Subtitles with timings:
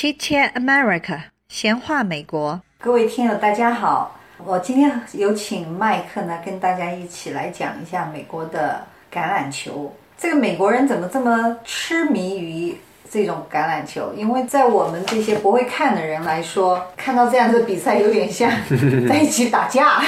[0.00, 2.58] 七七 America 闲话美国。
[2.78, 9.94] 各位听友，大家好，我今天有请麦克呢，跟大家一起来讲一下美国的橄榄球。
[10.16, 12.74] 这个美国人怎么这么痴迷于
[13.10, 14.12] 这种橄榄球？
[14.16, 18.48] 因为在我们这些不会看的人来说，看到这样的比赛有点像
[19.08, 20.00] 在一起打架，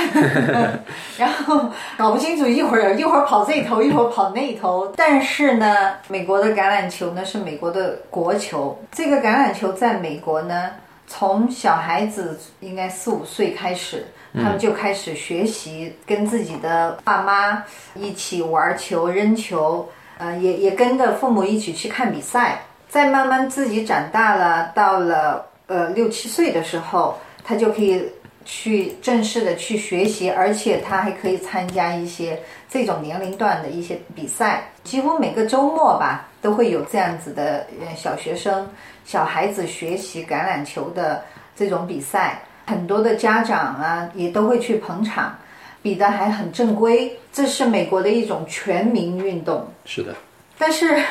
[1.18, 4.92] 然后搞不清楚一会儿一会儿跑这一头，一会儿跑那一头。
[4.96, 10.70] 但是呢，美国的橄榄球呢是美国的国球，这个橄榄球在美国呢。
[11.08, 17.62] 从小孩子应该四五岁开始，他们就开始学习，跟自己的爸妈
[17.94, 22.62] 一起玩球、扔球，呃，也也跟着父母一起去看比赛。
[22.92, 28.06] 再慢慢自己长大了，到了呃六七岁的时候，他就可以
[28.44, 34.64] 去正式的去学习，而且他还可以参加一些这种年龄段的一些比赛。
[34.84, 38.68] 几乎每个周末吧，都会有这样子的呃小学生。
[39.06, 41.22] 小孩子学习橄榄球的
[41.56, 45.34] 这种比赛，很多的家长啊也都会去捧场，
[45.80, 47.10] 比的还很正规。
[47.32, 49.66] 这是美国的一种全民运动。
[49.86, 50.14] 是的。
[50.58, 51.02] 但是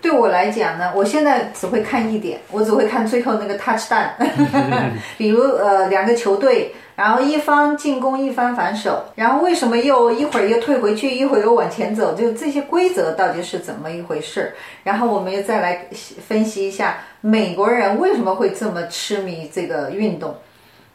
[0.00, 4.10] 对我来讲呢，我现在只会看一点，我只会看最后那个 touchdown。
[5.18, 6.74] 比如呃两个球队。
[6.96, 9.02] 然后一方进攻，一方防守。
[9.14, 12.12] 然后为什么又一会儿又退回去，一会儿又往前走？
[12.12, 14.52] 就这些规则到底是怎么一回事？
[14.84, 15.86] 然后我们又再来
[16.28, 20.34] 分析一下美国人为什么会这么痴迷这个运动。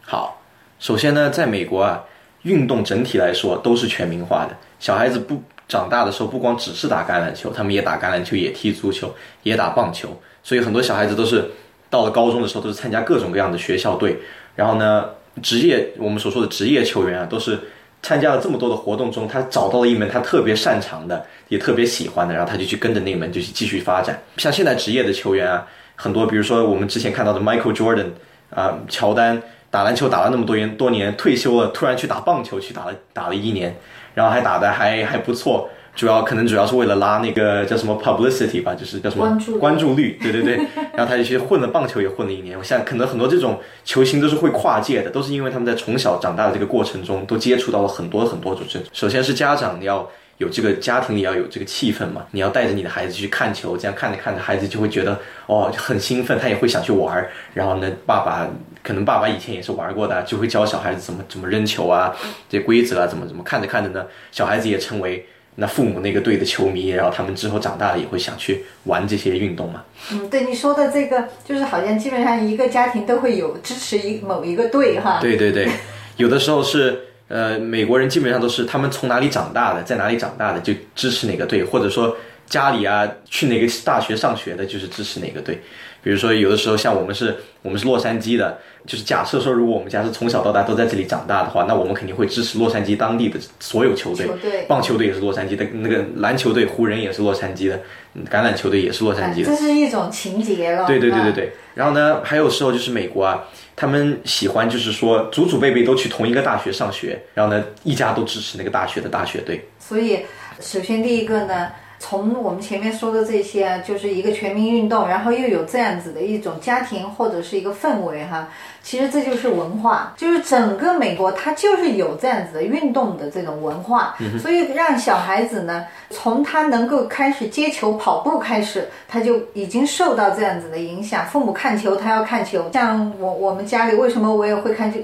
[0.02, 0.40] 好，
[0.78, 2.04] 首先呢，在美国啊，
[2.44, 4.56] 运动整体来说都是全民化的。
[4.78, 9.14] 小孩子不长大的时候，不光只是打橄榄球，他们也打橄榄球，也踢足球，
[9.44, 10.10] 也打棒球。
[10.44, 11.44] 所以很多小孩子都是
[11.90, 14.18] 到了高中的时候，都是参加各种各样的学校队。
[14.56, 15.06] 然后呢？
[15.44, 17.60] 职业，我们所说的职业球员啊，都是
[18.02, 24.18] 参加了这么多的活动中，他找到了一门他特别擅长的，也特别喜欢的，然后他就去跟着那门就去继续发展。
[24.38, 25.68] 像现在职业的球员啊，
[25.98, 28.06] 很多，比如说我们之前看到的 Michael Jordan
[28.50, 29.44] 啊，乔丹
[29.76, 33.76] 打篮球打了那么多年多年，退休了，突然去打棒球去打了打了一年，
[34.14, 35.70] 然后还打的还还不错。
[35.94, 40.56] 主要可能主要是为了拉那个叫什么 publicity 吧，就是叫什么关注率，对对对。
[40.94, 42.58] 然后他就去混了棒球，也混了一年。
[42.58, 48.64] 我想可能很多这种球星都是会跨界的，都是因为他们在从小长大的这个过程中，都接触到了很多很多种。
[48.94, 57.30] 首先是家长你要有这个家庭里要有这个气氛嘛，你要带着你的孩子去看球，这样看着看着孩子就会觉得哦很兴奋，他也会想去玩儿。
[57.54, 58.48] 然后呢，爸爸
[58.86, 62.16] 可能爸爸以前也是玩过的，就会教小孩子怎么怎么扔球啊，
[62.48, 65.26] 这规则啊怎么怎么看着看着呢，小孩子也成为。
[65.58, 69.86] 那父母那个队的球迷，然后他们之后长大了也会想去玩这些运动嘛？
[70.12, 75.20] 嗯，对你说的这个，就是好像基本上一个家庭都会有支持一某一个队哈。
[75.22, 75.70] 对对对，
[76.18, 82.18] 有的时候是呃，美国人基本上都是他们从哪里长大的，在哪里长大的就支持哪个队，或者说
[82.48, 85.62] 家里啊去哪个大学上学的，就是支持哪个队。
[86.04, 88.58] 比如说有的时候像我们是，我们是洛杉矶的。
[88.86, 94.28] 就是假设说，如果我们家是从小到大都在这里长大的话，那我们肯定会支持洛杉矶当地的所有球队。
[94.68, 97.82] 棒球队也是洛杉矶的，那个篮球队湖人也是洛杉矶的，
[98.30, 99.46] 橄榄球队也是洛杉矶的。
[99.46, 100.86] 这是一种情节了。
[100.86, 101.54] 对对对对对。
[101.74, 103.44] 然后呢，还有时候就是美国啊，
[103.76, 109.68] 他们喜欢就是说祖祖辈辈都去同一个大学上学，然后呢一家都支持那个大学的大学队。
[109.80, 110.20] 所以，
[110.60, 111.70] 首先第一个呢。
[112.08, 118.48] 从我们前面说的这些，就是一个全民运动，然后又有这样子的一种家庭或者是一个氛围哈，
[118.84, 131.26] 其实这就是文化，就是整个美国它就是有这样子的运动的这种文化，所以让小孩子呢，从他能够开始接球、跑步开始，他就已经受到这样子的影响。
[131.26, 135.00] 父母看球，他要看球，像我我们家里为什么我也会看球？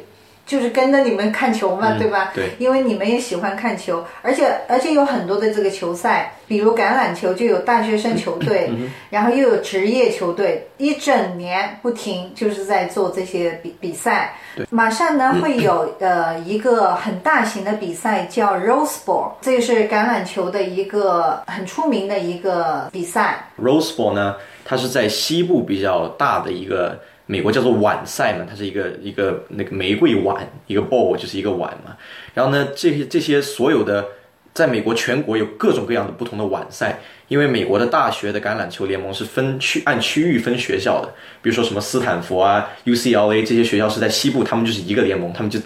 [0.45, 2.31] 就是跟着你们看球嘛，对吧？
[2.33, 8.69] 对，因为你们也喜欢看球，而且而且有很多的这个球赛，比如橄榄球就有大学生球队，
[9.09, 14.33] 然后又有职业球队，一整年不停就是在做这些比比赛。
[14.55, 23.47] 对，马上呢会有呃一个很大型的比赛叫 Rose Bowl，这个是橄榄球的一个很出名的一个比赛。
[23.57, 26.99] Rose Bowl 呢，它是在西部比较大的一个。
[27.31, 31.95] 美国叫做碗赛嘛，它是一个一个那个玫瑰碗，一个 bowl 就是一个碗嘛。
[32.33, 34.05] 然后呢，这些这些所有的，
[34.53, 36.99] 在美国全国有各种各样的不同的碗赛，
[37.29, 41.07] 因为美国的大学的橄榄球联盟是分区按区域分学校的，
[41.41, 45.57] 比如说什么斯坦福啊、UCLA 这些学校是在西部，他们就是一个联盟，他们就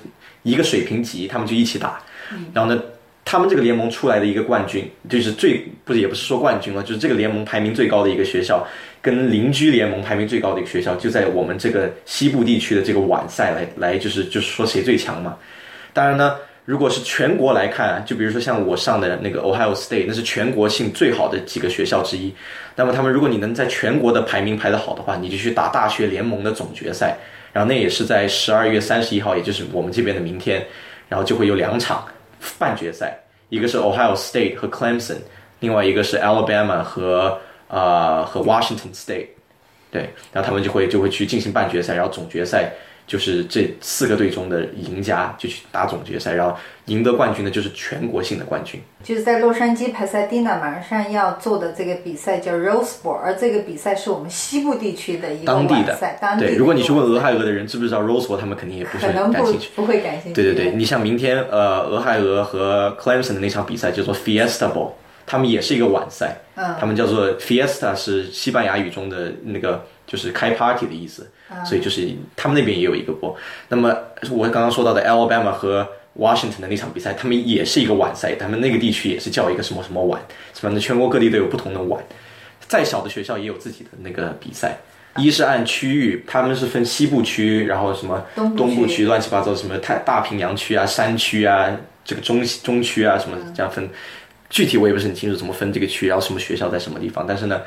[0.44, 2.00] 一个水平级，他们就一起打。
[2.54, 2.80] 然后呢，
[3.36, 8.66] 他们这个联盟出来的一个冠军，就是最不是也不是说冠军了，就是这个联盟排名最高的一个学校。
[9.02, 15.38] 跟邻居联盟排名最高的一个学校就在我们这个西部地区的这个碗赛来来就是就是说谁最强嘛。
[15.92, 22.34] 当然呢，如果是全国来看，就比如说像我上的那个 Ohio State，那是全国性最好的几个学校之一。
[22.74, 27.18] 那么他们，如果你能在全国的排名排得好的话，你就去打大学联盟的总决赛。
[27.54, 30.66] 然后那也是在十二月三十一号，也就是我们这边的明天，
[31.08, 32.04] 然后就会有两场
[32.58, 33.16] 半决赛，
[33.50, 35.18] 一个是 Ohio State 和 Clemson，
[35.60, 39.28] 另外一个是 Alabama 和呃和 Washington State。
[39.92, 42.74] 对，然后他们就会就会去进行半决赛，然后总决赛。
[43.07, 48.81] 就是这四个队中的赢家就去打总决赛，然后赢得冠军的就是全国性的冠军。
[49.04, 56.18] 就是在洛杉矶帕萨蒂娜马上要做的这个比赛叫 Rose Bowl，而这个比赛是我们西部地区的一个当地的赛。
[56.19, 59.69] 当地对，如果你去问俄亥俄的人知不知道 Rose Bowl，他们肯定也不是可能不感兴趣。
[59.75, 60.42] 不会感兴趣。
[60.42, 64.94] 对对对，你像明天呃俄亥俄和 Clemson 的那场比赛叫做 Fiesta Bowl，
[65.28, 66.38] 他们也是一个晚赛。
[66.56, 71.30] 嗯，他们叫做 Fiesta，是西班牙语中的那个就是开 party 的意思。
[71.63, 73.36] 所以就是他们那边也有一个波。
[73.69, 73.96] 那么
[74.31, 75.88] 我刚刚说到的 Alabama 和
[76.18, 80.19] Washington 的那场比赛，他们也是一个晚赛，他们那个地区也是叫一个什么什么晚，
[80.54, 82.04] 反正全国各地都有不同的晚。
[82.68, 84.75] 再小的学校也有自己的那个比赛，
[85.18, 91.69] 一是按区域，他们是分西部区，然后什么东东部区区，乱七八糟什么太大平洋区啊、山区啊、
[92.04, 93.88] 这个中中区啊什么这样分。
[94.50, 97.62] 具体我也不是很清楚怎么分这个区，然后什么学校在什么地方，但是呢，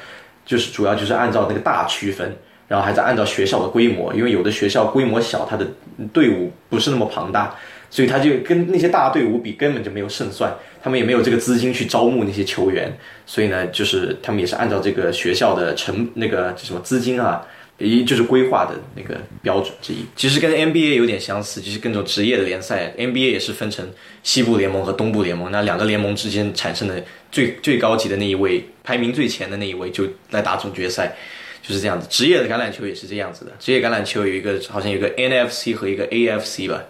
[0.48, 2.36] 就是主要就是按照那个大区分。
[2.66, 5.66] 然后还在按照学校的规模，因为有的学校规模小，它的
[6.12, 7.54] 队伍不是那么庞大，
[7.88, 10.54] 所以他就跟那些大队伍比，根本就没有胜算。
[10.82, 12.92] 他们也没有这个资金去招募那些球员，
[13.24, 17.42] 所以呢，就是他们也是按照这个学校的成那个什么资金啊，
[17.78, 20.04] 一就是规划的那个标准之一。
[20.16, 23.88] 其实跟 NBA 有点相似，就是跟种职业的联赛，NBA 也是分成
[24.22, 31.16] 西部联盟和东部联盟，那两个联盟之间产生的最最高级的那一位，排名最前的那一位就来打总决赛。
[31.60, 33.52] 就是这样子，职业的橄榄球也是这样子的。
[33.60, 36.82] 职业橄榄球有一个好像有个 NFC 和一个 AFC 吧，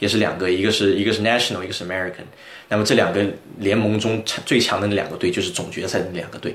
[0.00, 2.24] 也是两个，一个是一个是 National，一个是 American。
[2.68, 3.24] 那么这两个
[3.58, 6.52] 联盟中最强的那两个队就是总决赛的那两个队。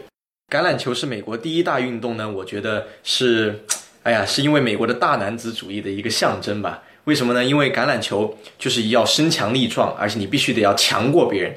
[0.49, 3.63] 橄榄球是美国第一大运动呢，我觉得是，
[4.01, 6.81] 哎呀，是因为美国的大男子主义的一个象征吧？
[7.03, 7.43] 为什么呢？
[7.43, 11.53] 因为橄榄球就是要身强力壮，而且你必须得要强过别人。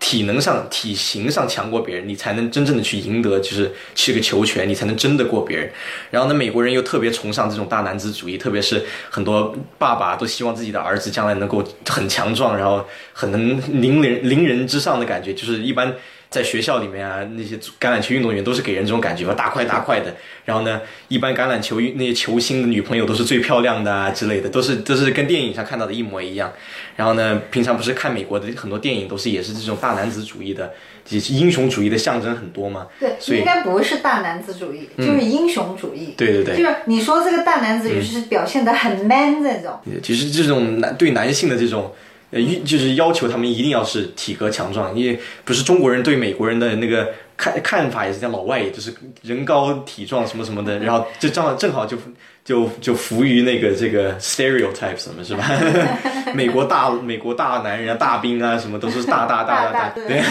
[0.00, 5.70] 体能上、体型上强过别人，你才能真正的去赢得，就是这个球权，你才能争得过别人。
[6.10, 15.94] 然后呢，美国人又特别崇尚这种大男子主义，特别是很多爸爸都希望自己的儿子将来能够很强壮，然后很能凌人凌人之上的感觉，就是一般。
[16.32, 20.16] 在学校里面啊，那些橄榄球运动员都是给人这种感觉吧，大块大块的。
[20.46, 26.50] 然后呢，一般橄榄球那些球星的女朋友都是最漂亮的啊之类的，都是都是跟电影上看到的一模一样。
[26.96, 30.72] 然后呢，平常不是看美国的很多电影都是也是这种大男子主义的，
[31.10, 32.86] 也是英雄主义的象征很多嘛。
[32.98, 36.14] 对，所以应该不是大男子主义，就是英雄主义。
[36.16, 39.78] 对对对，就是你说这个大男子主义是表现的很 man 这种。
[40.02, 41.92] 其实这种男对男性的这种。
[42.32, 48.92] 呃，就是要求他们一定要是体格强壮，因为不是中国人对美国人的那个看看法也是像老外，也就是
[49.22, 51.96] 人高体壮什么什么的，然后就正好正好就
[52.44, 55.44] 就就服于那个这个 stereotype 什么是吧？
[56.34, 60.22] 美国大美国大男人啊，大兵啊，什么都是大 大大大大，对。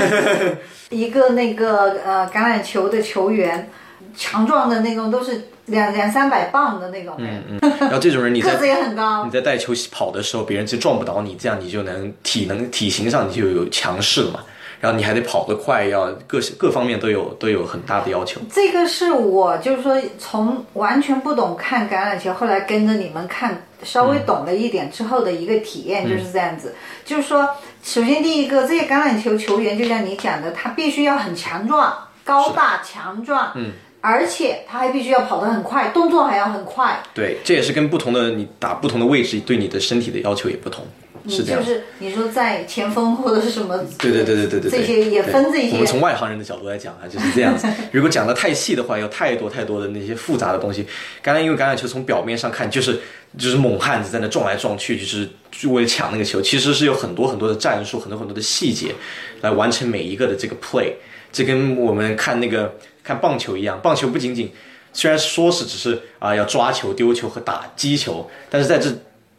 [0.89, 3.69] 一个那个呃橄榄球的球员，
[4.18, 5.50] 强壮的那种都是。
[5.67, 14.39] 两两三百磅的那种，嗯嗯，然后这种人你 个子也很高，你在带球跑的时候，别人就撞不倒你，这样你就能体能体型上你就有强势了嘛。
[14.79, 18.41] 然后你还得跑得快，要各各方面都有都有很大的要求。
[18.51, 26.74] 这个是我就是说从完全不懂看橄榄球，后来跟着你们看，稍微懂了一点之后的一个体验就是这样子。
[27.05, 27.47] 就是说，
[27.83, 33.74] 首先第一个，这些橄榄球球员就像你讲的，他必须要很强壮、高大、强壮，嗯。
[34.01, 37.01] 而且他还必须要跑得很快，动作还要很快。
[37.13, 40.84] 对，这也是跟不同的你打不同的位置，对你的身体的要求也不同，
[41.29, 41.63] 是这样。
[41.63, 43.77] 就是你说在前锋或者是什么？
[44.00, 45.74] 对对对对对对，这些也分这些。
[45.74, 47.67] 我们从外行人的角度来讲啊，就是这样子。
[47.93, 50.84] 如果讲的太细的话，有太多太多的那些复杂的东西。
[51.22, 53.00] 刚才因为橄榄球从表面上看就是
[53.38, 55.29] 就是猛汉子在那撞来撞去，就是
[55.67, 58.96] 为了抢那个球，其实是有很多很多的战术，很多很多的细节
[59.41, 60.91] 来完成每一个的这个 play。
[61.31, 62.74] 这跟我们看那个。
[63.12, 64.50] 看棒球一样，棒球不仅仅
[64.94, 68.89] 虽然说是只是啊要抓球、丢球和打击球，但是在这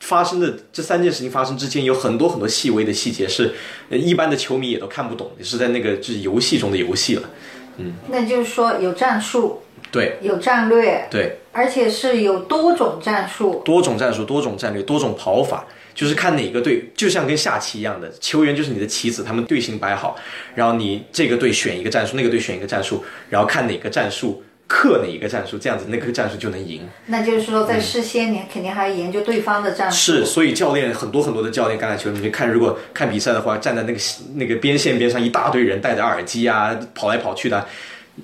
[0.00, 3.54] 发生的这三件事情发生之间，有很多很多细微的细节是
[3.90, 7.30] 一般的球迷也都看不懂，也是在那个就是游戏中的游戏了。
[7.78, 15.64] 嗯，那就是说有战术，对，有战略，对，而且是有多种战术，多种战术、多种战略、多种跑法。
[15.94, 20.16] 就是看哪个队，就像跟下棋一样的，球员就是你的棋子，他们队形摆好，
[20.54, 26.88] 然后你这个队选一个战术，那个队选一个战术，然后看哪个战术克哪一个战术，这样子那个战术就能赢。
[27.06, 29.96] 那就是说，在事先你肯定还要研究对方的战术。
[29.96, 33.98] 是，所以教练很多很多的教练橄榄球，你看如果看比赛的话，站在那个
[34.36, 37.66] 那个边线边上，一大堆人戴着耳机啊，跑来跑去的。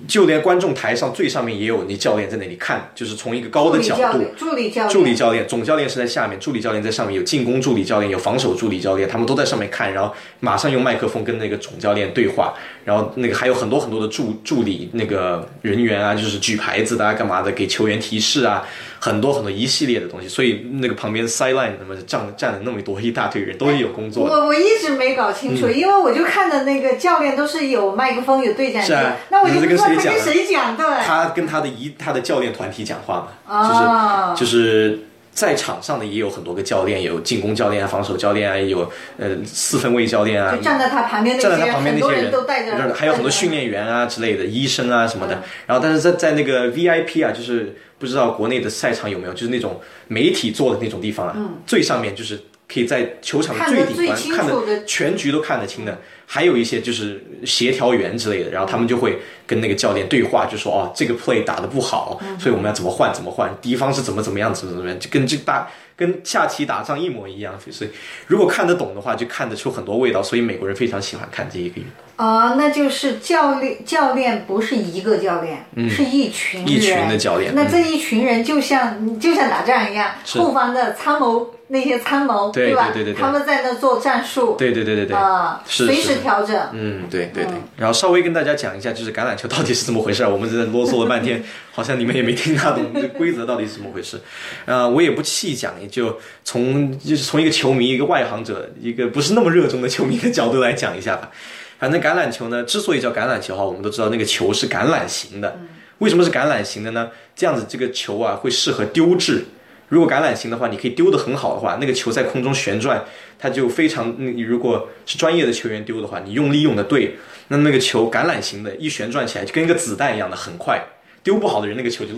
[0.07, 12.55] 就连观众台上最上面也有那教练在那里看，就是从一个高的角度，助理教练，助理教练，总教练是在下面，助理教练在上面，有进攻助理教练，有防守助理教练，他们都在上面看，然后马上用麦克风跟那个总教练对话，
[12.85, 18.67] 然后那个还有很多很多的助助理那个人员啊，就是举牌子的啊，干嘛的，给球员提示啊。
[19.01, 24.25] 很多很多一系列的东西，所以那个旁边 sideline 什么站站了那么多一大堆人，都是有工作。
[24.25, 28.93] 我我一直没搞清楚，因为我就看的那个教练都是有麦克风有对讲机，
[29.31, 31.01] 那我就不知道他跟谁讲的。
[31.01, 35.08] 他跟他的一他的教练团体讲话嘛，就是就是
[35.39, 45.43] 在场上的也有很多个教练，有进攻教练啊，防守教练啊，有呃四分卫教练啊，就站在他旁边那些，站在他旁边那些人都带着，还有很多训练员啊之类的，医生啊什么的。
[45.67, 47.77] 然后但是在在那个 VIP 啊，就是。
[48.01, 51.35] 不知道国内的赛场有没有，就是那种媒体坐的那种地方啊，
[51.67, 52.41] 最上面就是
[52.73, 55.99] 可以在球场的最顶端看的全局都看得清的，
[56.31, 65.67] 还有一些就是协调员之类的，然后他们就会跟那个教练对话，就说哦这个 play 打的不好，所以我们要怎么换怎么换，敌方是怎么怎么样怎么怎么样，就跟这大。
[65.99, 67.91] 跟下棋打仗一模一样，所以
[68.29, 70.23] 如果看得懂的话，就看得出很多味道。
[70.23, 72.25] 所以美国人非常喜欢看这一个运动。
[72.25, 77.53] 啊，那就是教练，教练不是一个教练，是一群人，一群的教练。
[77.53, 81.53] 那这一群人就像就像打仗一样，后方的参谋。
[81.71, 82.89] 那些参谋对吧？
[82.95, 84.57] 对对对，他们在那做战术。
[84.57, 86.57] 对对对对对啊，随时调整。
[86.73, 87.55] 嗯，对对对。
[87.77, 94.21] 然后稍微跟大家讲一下，就是橄榄球到底是怎么回事我们在啰嗦了半天，好像你们也没听懂这规则到底是怎么回事。
[94.67, 101.31] 呃，我也不细讲，也就从就是从一个球迷、一个外行者、一个不是那么热衷的球迷的角度来讲一下吧。
[101.79, 105.59] 反正橄榄球呢，之所以叫橄榄球哈，我们都知道那个球是橄榄形的。
[105.99, 107.11] 为什么是橄榄形的呢？
[107.35, 109.45] 这样子这个球啊，会适合丢掷。
[109.89, 113.05] 如果橄榄形的话，你可以丢得很好的话，那个球在空中旋转，
[113.39, 114.15] 它就非常。
[114.19, 117.17] 你如果是专业的球员丢的话，你用力用的对，
[117.49, 120.83] 那那个球橄榄型的一旋转起来，就跟一个子弹一样的很快。
[121.23, 122.13] 丢不好的人，那个球就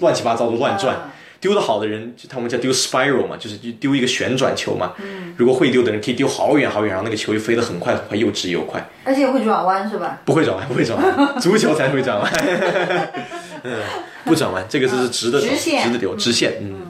[0.00, 0.94] 乱七八糟的乱转；
[1.40, 4.92] 丢的好的人，他们叫丢 spiral 嘛，就是丢一个旋转球嘛。
[5.36, 8.84] 如果会丢的人，可以丢好远好远，然后那个球就飞得很快很快，又直又快。
[9.04, 10.20] 而且会转弯是吧？
[10.24, 12.32] 不会转弯，不会转弯，足球才会转弯。
[13.64, 13.78] 嗯，
[14.24, 16.54] 不转弯，这个是直的，直的丢，直线。
[16.60, 16.83] 嗯。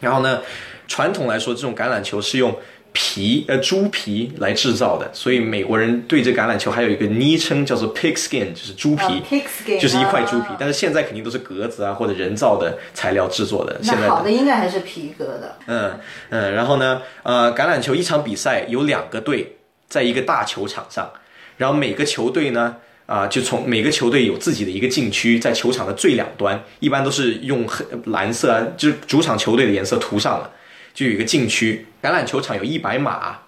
[0.00, 0.40] 然后呢，
[0.86, 2.54] 传统来说，这种橄榄球是用
[2.92, 10.46] 皮呃猪皮来制造的，所以美国人对这橄榄球还有一个昵称叫做 pig skin，就是猪皮，oh, skin,，就是一块猪皮。
[10.58, 13.78] 但是现在肯定都是格子啊或者人造的材料制作的。
[13.82, 15.56] 现在好的应该还是皮革的。
[15.66, 15.98] 嗯
[16.30, 19.56] 嗯，然后呢，呃，橄榄球一场比赛有两个队
[19.88, 21.10] 在一个大球场上，
[21.56, 22.76] 然后每个球队呢。
[23.08, 30.50] 啊，就从每个球队有自己的一个禁区，在球场的最两端，一般都是用黑蓝色啊，就是主场球队的颜色涂上了，
[30.92, 31.86] 就有一个禁区。
[32.02, 33.38] 橄榄球场有一百码，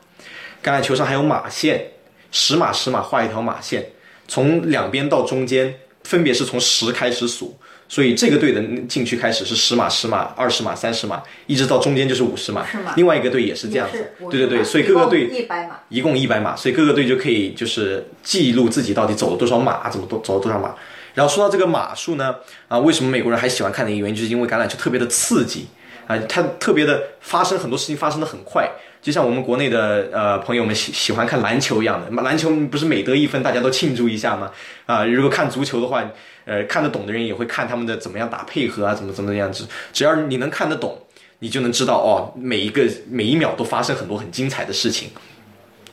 [0.64, 1.88] 橄榄球上还有马线，
[2.33, 3.85] 十码十码画一条马线，
[4.26, 5.75] 从两边到中间，
[6.05, 7.60] 分别是从十开始数。
[7.90, 12.64] 所以这个队的禁区开始是十码、十码、二十码、三十码，一直到中间就是五十码。
[12.94, 14.12] 另外一个队也是这样子。
[14.30, 20.73] 对对对，所以各个队一百码，一共一百码，所以各个队就可以就是记录自己到底走了多少码，怎么多走了多少码。
[21.14, 22.37] 然后说到这个码数呢，
[22.68, 25.66] 啊，为什么美国人还喜欢看的一个原因，就是因为橄榄球特别的刺激
[26.06, 28.70] 啊，它特别的发生很多事情，发生的很快。
[29.02, 34.52] 就像我们国内的呃朋友们喜喜欢看篮球一样的，篮球不是每得一分大家都庆祝一下吗？
[34.87, 36.04] 啊，如果看足球的话，
[36.44, 39.66] 呃，看得懂的人也会看他们的怎么样打配合啊，怎么怎么样子。
[39.92, 40.99] 只要你能看得懂，
[41.38, 45.11] 你就能知道哦，每一个每一秒都发生很多很精彩的事情。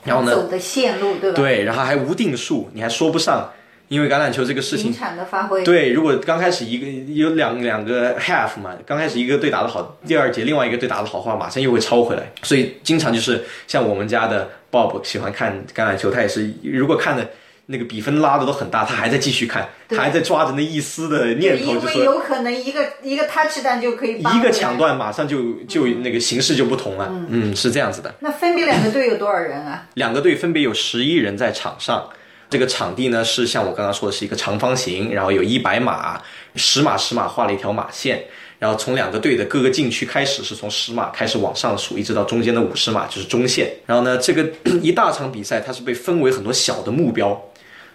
[0.04, 0.34] 然后呢？
[0.34, 1.36] 走的线路对吧？
[1.36, 3.50] 对，然后还无定数，你还说不上。
[3.88, 17.26] 因为橄榄球这个事情，的发挥对，如果刚开始一个有两两个 half 嘛，刚开始一个队打得好，第二节另外一个队打得好的话，马上又会超回来，所以经常就是像我们家的 Bob 喜欢看橄榄球，他也是如果看的
[17.70, 28.14] 那个比分拉的都很大，他还在继续看，他还在抓着那一丝的念头，就说有可能一个一个 touch 弹就可以一个抢断，马上就就那个形势就不同了，嗯，是这样子的。
[28.20, 29.86] 那分别两个队有多少人啊？
[29.94, 32.08] 两个队分别有十一人在场上。
[32.50, 36.18] 这个场地呢是像我刚刚说的是一个长方形，然后有一百码，
[36.54, 38.24] 十码十码画了一条马线，
[38.58, 43.70] 然后从两个队的各个禁区开始是从十码开始往上数，一直到中间的五十码就是中线。
[43.84, 44.48] 然后呢，这个
[44.80, 47.38] 一大场比赛它是被分为很多小的目标，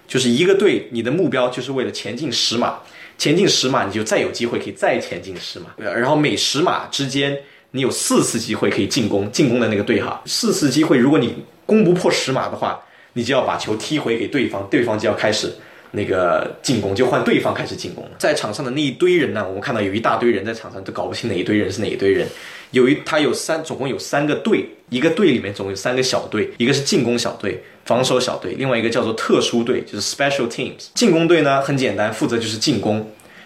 [0.07, 2.79] 就是一个队你的目标就是为了前进十码，
[3.17, 7.37] 前进十码你就再有机会可以再前进十码，然后每十码之间
[7.71, 12.79] 你有四次机会可以进攻，进攻的那个队哈，四次机会如果你攻不破十码的话。
[13.15, 15.53] 你就要把球踢回给对方，对方就要开始
[15.91, 18.09] 那个进攻，就换对方开始进攻了。
[18.17, 22.27] 在场上的那一堆人呢，我们看到有一大堆人在场上，都搞不清哪一堆人是哪一堆人。
[22.71, 30.87] 有一他有三，总共有三个队，一个队里面总共有三个小队，一个是进攻小队、防守小队，另外一个叫做特殊队，就是 special teams。
[30.93, 33.01] 进攻队呢很简单，负责就是进攻；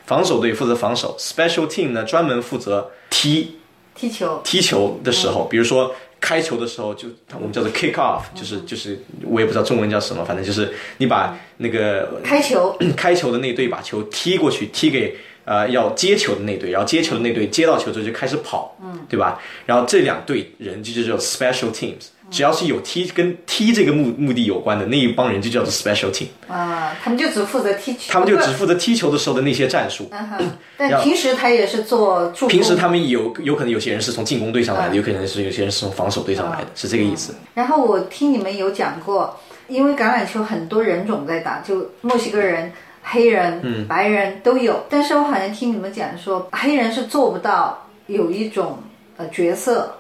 [0.06, 3.58] 防守队负责防守；special team 呢专门负责踢
[3.96, 5.96] 踢球，踢球的时候，比如说。
[6.20, 15.16] 开球的时候就我们叫做 kick off，就是就是我也不知道中文叫什么，反正就是你把那个开球 开球的那队把球踢过去，踢给
[15.46, 19.40] 呃要接球的那队，然后接球的那队接到球之后就开始跑，嗯，对吧？
[19.68, 26.28] 然后这两队人就叫做 special teams，只要是有踢跟踢这个目目的有关的那一帮人就叫做 special team。
[26.48, 30.08] 啊，他们就只负责踢球，他们就只负责踢球的时候的那些战术。
[30.12, 32.50] 嗯哼， 但平时他也是做助攻。
[32.50, 37.34] 平时他们有有可能有些人是从进攻队上来的，有可能是有些人是从防守队上来的，是这个意思。
[37.54, 42.72] 然后我听你们有讲过，因为橄榄球很多人种在打，就墨西哥人、
[43.04, 44.84] 黑人、白人都有。
[44.90, 48.80] 但是我好像听你们讲说，黑人是做不到有一种
[49.16, 49.94] 呃角色。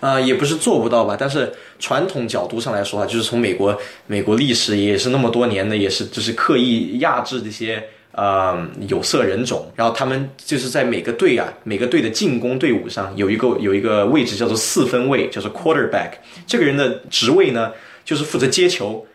[0.00, 16.12] 呃，也不是做不到吧，但是传统角度上来说啊，就是从美国美国历史也是那么多年的，也是就是刻意压制这些呃有色人种，然后他们就是在每个队啊，每个队的进攻队伍上有一个有一个位置叫做四分卫，叫做 quarterback，
[16.46, 19.06] 这个人的职位呢就是负责接球，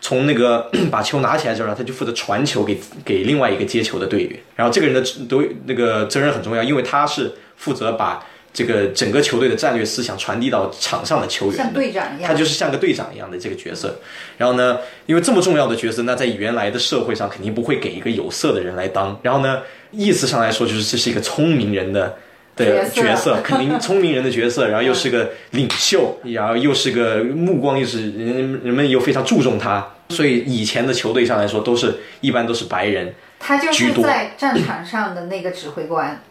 [0.00, 8.24] 从那个 把球拿起来之后，他就负责传球给给另外一个接球的队员，然后这个人的都那个责任很重要，因为他是负责把。
[8.52, 13.98] 这个整个球队的战略思想传递到场上的球员，像队长一样，他就是像个队长一样的这个角色。
[14.36, 19.18] 然后呢，因为这么重要的角色，那在原来的社会上肯定不会给一个有色的人来当。
[19.22, 22.16] 然后呢，意思上来说就是这是一个聪明人的
[22.54, 36.22] 的角色，肯定聪明人的角色， 然后又是个领袖，然后又是个目光又是人人们又非常注重他，所以以前的球队上来说都是一般都是白人，他就是在战场上的那个指挥官。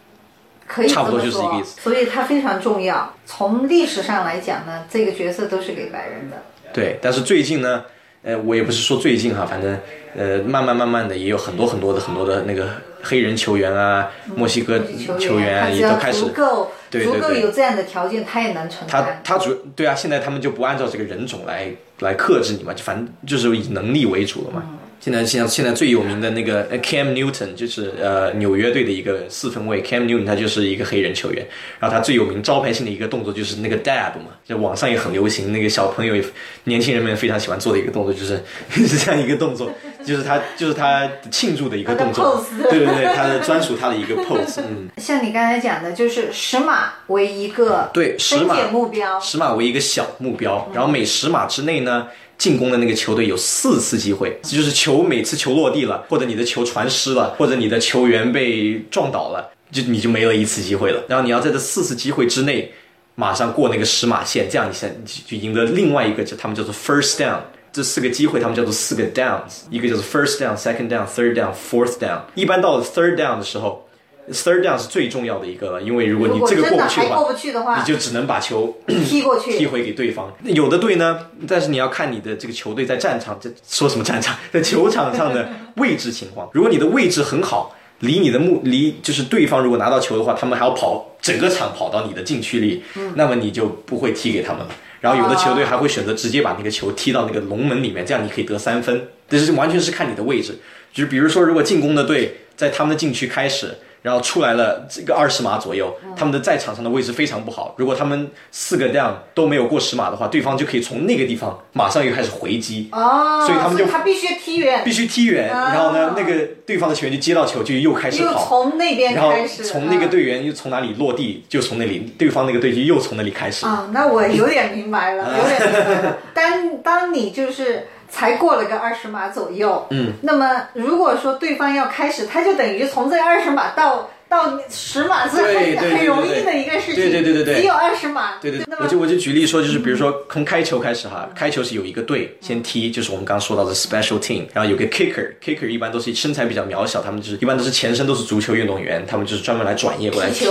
[0.71, 3.13] 可以差不多就是一个意思，所以它非常重要。
[3.25, 6.37] 从历史上来讲呢，这个角色都是给白人的。
[6.71, 7.83] 对，但是最近呢，
[8.23, 9.77] 呃，我也不是说最近哈，反正
[10.15, 12.69] 呃，慢慢慢慢的也有很多很多的很多的那个
[13.03, 14.79] 黑人球员啊，墨西哥
[15.19, 19.21] 球员啊，也都开始足够对足够有这样的条件，他也能承担。
[19.23, 24.63] 他他主对啊，现在他们就不按照这个人种来来克制你嘛，就反正就是以能力为主了嘛。
[25.01, 31.43] 现在现在现在最有名的那个 Cam Newton 就是呃纽约队的一个四分卫 Cam Newton，他就是一个黑人球员。
[31.79, 36.23] 然后他最有名招牌性的一个动作就是那个 dab 嘛，就网上也很流行，那个小朋友
[36.65, 39.71] 年轻人们非常喜欢做的一个动作，就是是 这样一个动作，
[40.05, 42.45] 就是他就是他庆祝的一个动作。
[42.69, 44.59] 对对对，他的专属他的一个 pose。
[44.59, 52.07] 嗯，像你刚才讲的，就是十码为一个对十码目标，十码为一个小目标，然后每十码之内呢。
[52.41, 61.03] 进攻的那个球队有四次机会，就是球每次球落地了，或者你的球传失了，或者你的球员被撞倒了，就你就没了一次机会了。
[61.07, 62.71] 然后你要在这四次机会之内，
[63.13, 67.37] 马上过那个十码线，这样你才就赢得另外一个，就他们叫做 first down。
[67.71, 72.21] 这四个机会他们叫做四个 downs，一个叫做 first down，second down，third down，fourth down。
[72.33, 73.87] 一般到了 third down 的时候。
[74.29, 80.31] Third down 是最重要的一个了，因为如果你这个过不去的话，你就只能把球踢过去，踢回给对方。
[80.43, 86.47] 有的队呢，但是你要看你的这个球队在战场，这说什么战场，在球场上的位置情况。
[86.53, 92.83] 如果你的位置很好，离你的目离就是对方如果拿到球的话，他们还要跑整个场跑到你的禁区里，
[93.15, 94.69] 那么你就不会踢给他们了。
[95.01, 99.07] 然后有的球队还会选择直接把那个球踢到那个龙门里面，这样你可以得三分。
[99.27, 100.59] 这是完全是看你的位置，
[100.93, 103.75] 就是比如说，如果进攻的队在他们的禁区开始。
[104.01, 107.75] 然后出来了这个二十码左右，他们的在场上的位置非常不好。
[107.77, 112.89] 如果他们四个这样都没有过十码的话，对方就可以从那个地方马上又开始回击。
[112.91, 115.47] 哦，所以他们就他必须踢远，必须踢远。
[115.49, 123.65] 然后呢，那个对方的球员就接到球就又开始跑，又从那边开始，从那个队员又从哪里落地，就从那里，对方那个队就又从那里开始。
[123.65, 126.17] 啊，那我有点明白了，有点明白了。
[126.33, 127.87] 当当你就是。
[128.11, 138.61] 才过了个二十码左右，嗯，那么如果说对方要开始，他就等于从这二十码到到十码是很很容易的一个事情，对对对对对，只有二十码，对对。
[138.79, 150.45] 我就我就举例说，就是比如说从开球开始哈，开球是有一个队先踢，就是我们刚刚说到的 special team，然后有个 kicker，kicker 一般都是身材比较渺小，他们就是一般都是前身都是足球运动员，他们就是专门来转业过来踢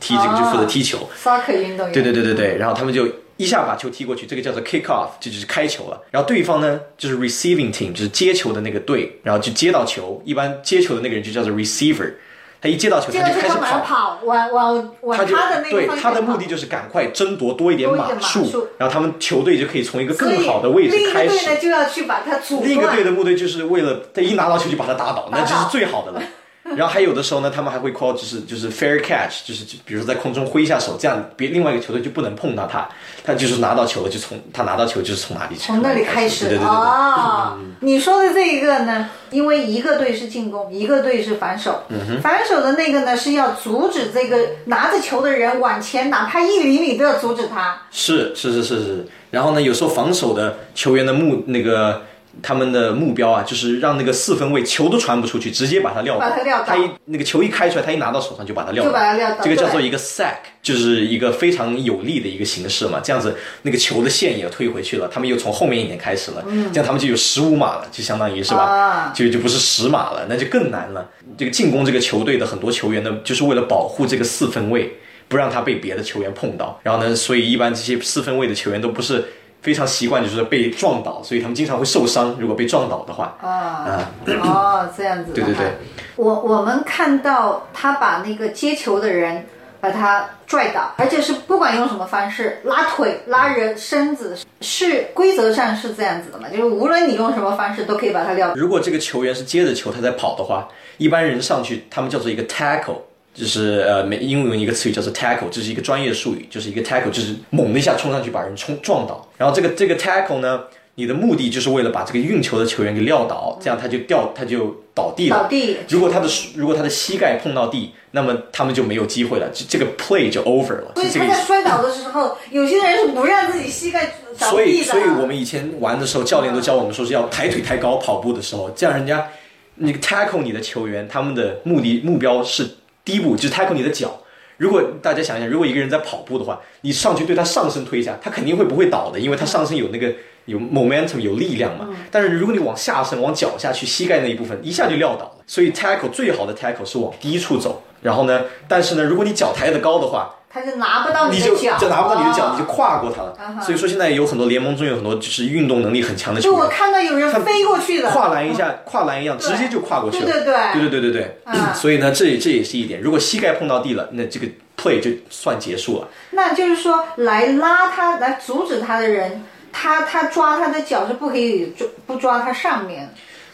[0.00, 3.08] 踢这个就负责踢球，soccer 运动员，对对对对对，然后他们就。
[3.36, 6.02] 一下把球踢过去，这个叫做 kick off，这就是开球了。
[6.10, 10.22] 然后对方呢，就是 receiving team，就是接球的那个队，然后就接到球。
[10.24, 12.14] 一般接球的那个人就叫做 receiver，
[12.60, 21.44] 他他一接到球他他就开始马上跑，往往往他的那个对他的目的就是赶快争夺多一点码数数，然后他们球队就可以从一个更好的位置另一个开始。
[21.44, 22.68] 队呢就要去把他阻断。
[22.68, 26.22] 另一个队的目的就是为了他一拿到球就把他打倒那就是最好的了。
[26.76, 32.88] 然后还有的时候呢，他们还会 call 就是就是 fair catch，就是就比如说在空中挥一下手，这样别另外一个球队就不能碰到他，
[33.24, 36.74] 他就是拿到球了就从他拿到球就是从哪里从那里开始对对对对对。
[36.74, 41.82] 哦，你说的这一个呢，因为一个队是进攻，一个队是反手。
[41.88, 47.82] 嗯反手的那个呢是要阻止这个拿着球的人往前，哪怕一厘米都要阻止他。
[47.90, 52.02] 是是是是是，然后呢，有时候防守的球员的目那个
[52.42, 56.20] 他们的目标啊，就是让那个四分卫球都传不出去，直接把他撂倒。
[56.20, 58.88] 把他撂倒他一那个球一开出来，他一拿到手上就把他撂倒。
[58.88, 63.00] 就把他撂倒这个叫做一个 sack，就是一个非常有利的一个形式嘛。
[63.02, 68.62] 这样子，那个球的线也推回去了，他们又从后面一点开始了，这样他们就有十五码了，就相当于是吧？
[68.64, 71.08] 啊就就不是十码了，那就更难了。
[71.38, 74.96] 这个进攻这个球队的很多球员呢，就是为了保护这个四分卫，
[75.28, 76.78] 不让他被别的球员碰到。
[76.82, 79.24] 然后呢，所以一般这些四分卫的球员都不是
[79.66, 82.36] 非常习惯，就是被撞倒，所以他们经常会受伤。
[82.38, 84.12] 如果被撞倒的话，啊啊，
[84.44, 85.72] 哦，这样子对对对。
[86.14, 89.44] 我我们看到他把那个接球的人
[89.80, 96.48] 把他拽倒，而且是不管用什么方式，拉腿、拉人身子，是规则上是这样子的嘛？
[96.48, 98.54] 就是无论你用什么方式，都可以把他撂倒。
[98.54, 102.98] 如果这个球员是接着球他在跑的话，一般人上去，他们叫做一个 tackle，
[103.36, 109.28] 就是呃美英文一个词语叫做 tackle，这是一个专业术语，就是一个 tackle，就是猛的一下冲上去把人冲撞倒。
[109.36, 110.62] 然后这个这个 tackle 呢，
[110.94, 115.42] 你的目的就是为了把这个运球的球员给撂倒，这样他就掉他就倒地了。
[115.42, 121.08] 倒地如果他的如果他的膝盖碰到地，那么他们就没有机会了，这这个 play 就 over 了，所以。
[121.28, 124.82] 他在摔倒的时候，有些人是不让自己膝盖着所以。
[124.82, 129.28] 所以我们以前玩的时候，教练都教我们说是要抬腿抬高，跑步的时候，这样人家
[129.74, 132.66] 你 tackle 你的球员，他们的目的目标是
[133.06, 134.20] 第一步就是 tackle 你的脚。
[134.58, 140.12] 如果大家想一想，如果一个人在跑步的话，你上去对他上身推一下，他肯定会不会倒的，因为他上身有那个
[140.46, 141.88] 有 momentum 有力量嘛。
[142.10, 145.44] 但是如果你往下身往脚下去，膝盖那一部分一下就撂倒了。
[145.46, 153.60] 所以 tackle 最好的 tackle 是往低处走，然后呢，但是呢，如果你脚抬得高的话，他就拿不到你的脚，就拿不到你的脚，你就跨过他了。
[153.60, 156.58] 所以说现在有很多联盟中有很多就是运动能力很强的球员。
[156.58, 160.24] 就我看到有人飞过去的，跨栏一下，跨栏一样直接就跨过去了。
[160.24, 161.36] 对对对对对对。
[161.74, 163.02] 所以呢，这这也是一点。
[163.02, 164.46] 如果膝盖碰到地了，那这个
[164.78, 166.08] play 就算结束了。
[166.30, 173.12] 那就是说，来拉他、来阻止他的人，他他抓他的脚是不可以抓，不抓他上面。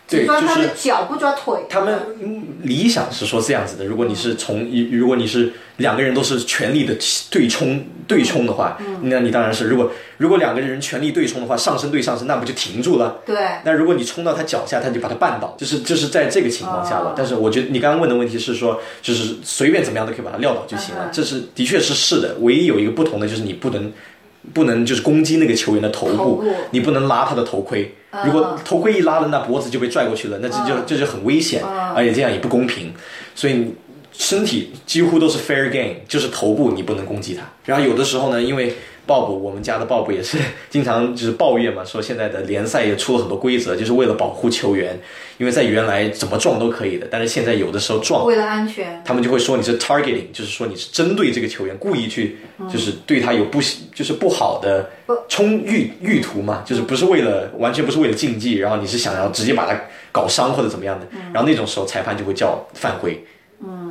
[0.09, 1.63] 对就是的脚，不抓腿。
[1.71, 6.95] 他们嗯理想是说这样子的，如果你是从，如果你是两个人都是全力的
[7.31, 13.21] 对冲对冲的话，那你当然是，如果如果两个人全力对冲的话，上身对上身，那不就停住了？
[13.25, 17.11] 对，那如果你冲到他脚下，他就把他绊倒，就是就是在这个情况下了。
[17.11, 22.37] 哦但是我觉得你刚刚问的问题是说，就是随便怎么样都可以把他撂倒就行了，嗯这是的确是是的。
[22.41, 23.91] 唯一有一个不同的就是你不能
[24.53, 27.95] 不能就是攻击那个球员的头部，头部你不能拉他的头盔。
[28.27, 32.93] 如果头盔一拉了，那脖子就被拽过去了，那这就嗯这就很危险，而且这样也不公平。
[33.35, 33.75] 所以
[34.13, 37.43] 身体几乎都是 fair game，就是头部你不能攻击他。
[37.65, 38.75] 然后有的时候呢，因为
[39.07, 40.39] Bob 我们家的鲍勃也是
[40.71, 44.99] 经常就是抱怨嘛，说现在的联赛也出了很多规则，就是为了保护球员，
[45.39, 52.37] 因为在原来怎么撞都可以的，但是现在有的时候撞为了安全，他们就会说你是 targeting，就是说你是针对这个球员，故意去
[52.71, 53.61] 就是对他有不
[53.93, 54.89] 就是不好的
[55.29, 59.79] 冲欲欲图嘛，就是不是为了完全不是为了竞技，然后你是想要直接把他
[60.13, 63.27] 搞伤或者怎么样的，然后那种时候裁判就会叫犯规，嗯，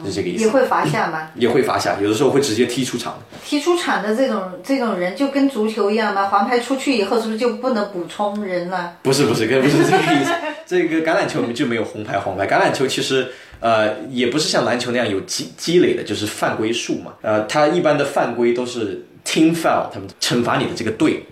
[0.05, 1.29] 是这个意思，也会罚下吗。
[1.35, 3.17] 也会罚下，有的时候会直接踢出场。
[3.45, 8.93] 踢出场的这种这种人就跟足球一样吗，黄牌出去以后是不是就不能补充人了？
[9.03, 10.31] 不是不是，跟不是这个意思。
[10.65, 13.27] 这个橄榄球就没有红牌黄牌，橄榄球其实
[13.59, 17.13] 呃也不是像篮球那样有积积累的，就是犯规数嘛。
[17.21, 21.25] 呃，它一般的犯规都是 team foul，他们惩罚你的这个队。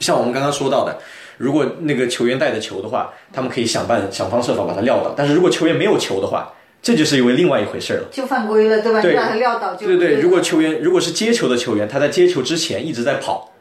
[0.00, 0.98] 像我们刚刚说到的，
[1.36, 5.14] 如果那个球员带着球的话，他们可以想办想方设法把他撂倒。
[5.16, 8.08] 但是如果球员没有球的话，这就是因为另外一回事了。
[8.10, 9.02] 就犯规了，对吧？
[9.02, 13.52] 把他撂倒就对对对，如果球员如果是接球的球员，他在接球之前一直在跑，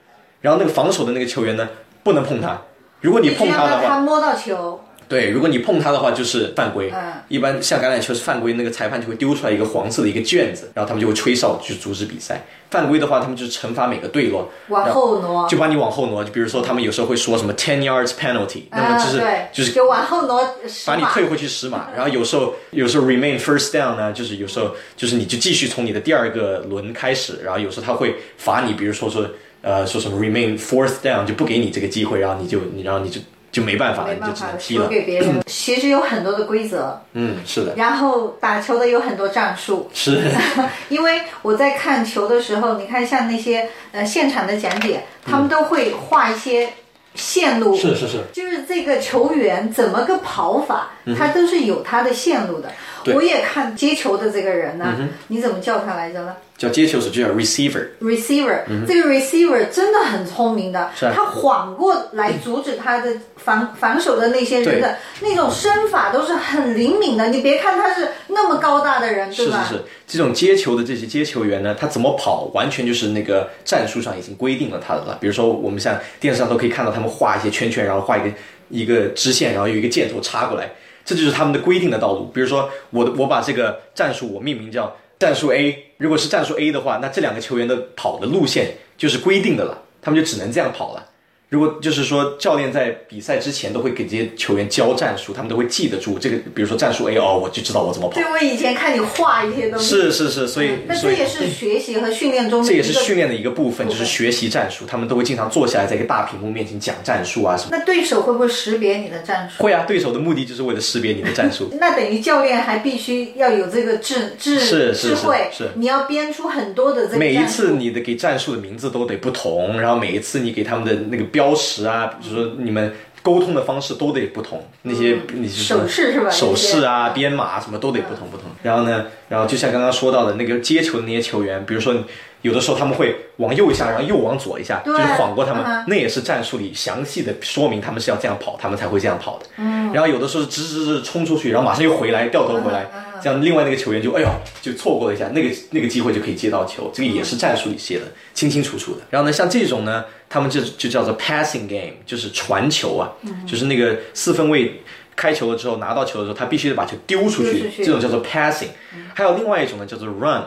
[0.41, 1.67] 然后那个防守的那个球员呢
[2.03, 2.61] 不能碰他。
[3.01, 6.89] 如果你碰他的话，他摸到球，对，如果你碰他的话，就是犯规。
[6.93, 12.43] 嗯一般像橄榄球是犯规，那个裁判就会丢出来一个黄色的一个卷子，然后他们就会吹哨去阻止比赛。
[12.71, 16.23] 犯规的话，他们就是惩罚每个队咯，往后挪，就把你往后挪。
[16.23, 19.21] 就比如说，他们有时候会说什么 ten yards penalty，那么就是、
[19.53, 29.23] 就是就往后挪十把你退回去十码，然后有时候有时候 remain first down 呢，就是有时候就是你就继续从你的第二个轮开始，然后有时候他会罚你，比如说说
[29.61, 34.87] 呃说什么 remain fourth down 就不给你这个机会，然后你就你然后你就就没办法了，你就没办法只能踢了。
[34.87, 35.41] 别人。
[35.47, 39.89] 其实有很多的规则，嗯，是的，然后打球的有很多战术。
[39.93, 40.31] 是，
[40.89, 46.69] 因为我在看球的时候，你看像那些呃现场的讲解，他们都会画一些
[47.15, 52.71] 线路，是是是，就是这个球员怎么个跑法，他都是有他的线路的。
[53.13, 54.95] 我也看接球的这个人呢，
[55.27, 67.29] 你怎么叫他来着呢叫接球手就叫 receiver，？receiver，、这个 receiver 真的很聪明的，嗯是啊他晃过来阻止他的防防守的那些人的那种身法都是很灵敏的。
[67.29, 69.63] 你别看他是那么高大的人，对吧？
[69.63, 75.17] 是是是，这种接球的这些接球员呢，他怎么跑，完全就是那个战术上已经规定了他的了。
[75.21, 78.35] 比如说，我们像电视上都可以看到他们画一些圈圈，然后画一个
[78.67, 80.69] 一个支线，然后有一个箭头插过来，
[81.05, 82.29] 这就是他们的规定的道路。
[82.33, 91.08] 比如说，我的我把这个战术我命名叫战术 A，如果是战术 A 的话，那这两个球员的跑的路线就是规定的了，他们就只能这样跑了。
[91.49, 98.13] 如果就是说教练在比赛之前都会给这些球员教战术，他们都会记得住这个，比如说战术 A 哦，我就知道我怎么跑。
[98.13, 104.85] 对，我以前看你画一些东西，是是是，所以那这也是学习和训练中的这也是训练的一个部分，就是学习战术。
[104.85, 107.69] 他们都会经常坐下来，在一个大屏幕面前讲战术啊什么。
[107.71, 109.63] 那对手会不会识别你的战术？
[109.63, 111.69] 会啊，对手的目的就是为了识别你的战术。
[111.81, 114.59] 那等于教练还必须要有这个智智
[114.93, 126.29] 智慧，是是你要编出很多的这个每一次你的给战术的名字都得不同，然后每一次你给他们的那个标识啊，比如说你们沟通的方式都得不同，那些你就是手势是吧？
[126.29, 128.45] 手势啊、编码什么都得不同不同。
[128.63, 131.93] 然后呢，然后就像刚刚说到的那个接球的那些球员，比如说
[132.41, 139.45] 有的时候他们会往右一下，然后又往左一下，就是晃过他们嗯，那也是战术里详细的说明他们是要这样跑，他们才会这样跑的。
[139.57, 139.91] 嗯。
[139.91, 142.89] 然后有的时候是直直直冲出去，然后马上又回来，掉头回来，
[143.21, 144.27] 这样另外那个球员就哎呦
[144.61, 149.01] 就错过了一下，那个那个机会就可以接到球，这个也是战术里写的清清楚楚的。
[149.09, 153.11] 然后呢，像这种呢，他们就就叫做 passing game，就是传球啊，
[153.47, 154.81] 就是那个四分卫。
[155.15, 158.69] 开球了之后，拿到球的时候，他必须得把球丢出去，这种叫做 passing。
[159.13, 160.41] 还有另外一种呢，叫做 run，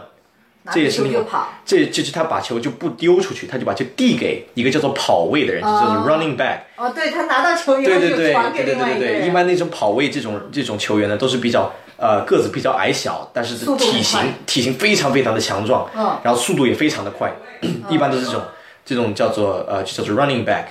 [0.73, 6.61] 这也是另外着球就跑，这就是他把球就不丢出去，他就把球递给一个叫做跑位的人，就叫做 running back。
[6.79, 9.29] 哦，对他拿到球以后对对对就传给对对对对对，另外一个人。
[9.29, 11.71] 一般那种跑位这种这种球员呢，都是比较
[12.03, 17.33] 呃个子比较矮小，但是体型体型非常非常的强壮，嗯然后速度也非常的快，
[17.89, 18.43] 一般都是这种
[18.85, 20.65] 这种叫做呃就叫做 running back。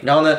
[0.00, 0.38] 然后呢，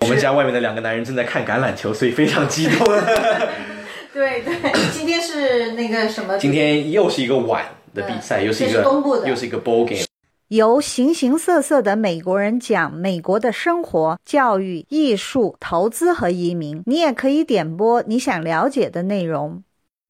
[0.00, 2.86] 我们家外面的两个男人正在看橄榄球，所以非常激动。
[4.14, 6.38] 对对，今天是那个什么？
[6.38, 10.07] 今天又是一个晚的比赛，又是一个是东部的又是一个 ball game。
[10.48, 16.82] 由形形色色的美国人讲美国的生活、教育、艺术、投资和移民。
[16.86, 19.62] 你也可以点播你想了解的内容。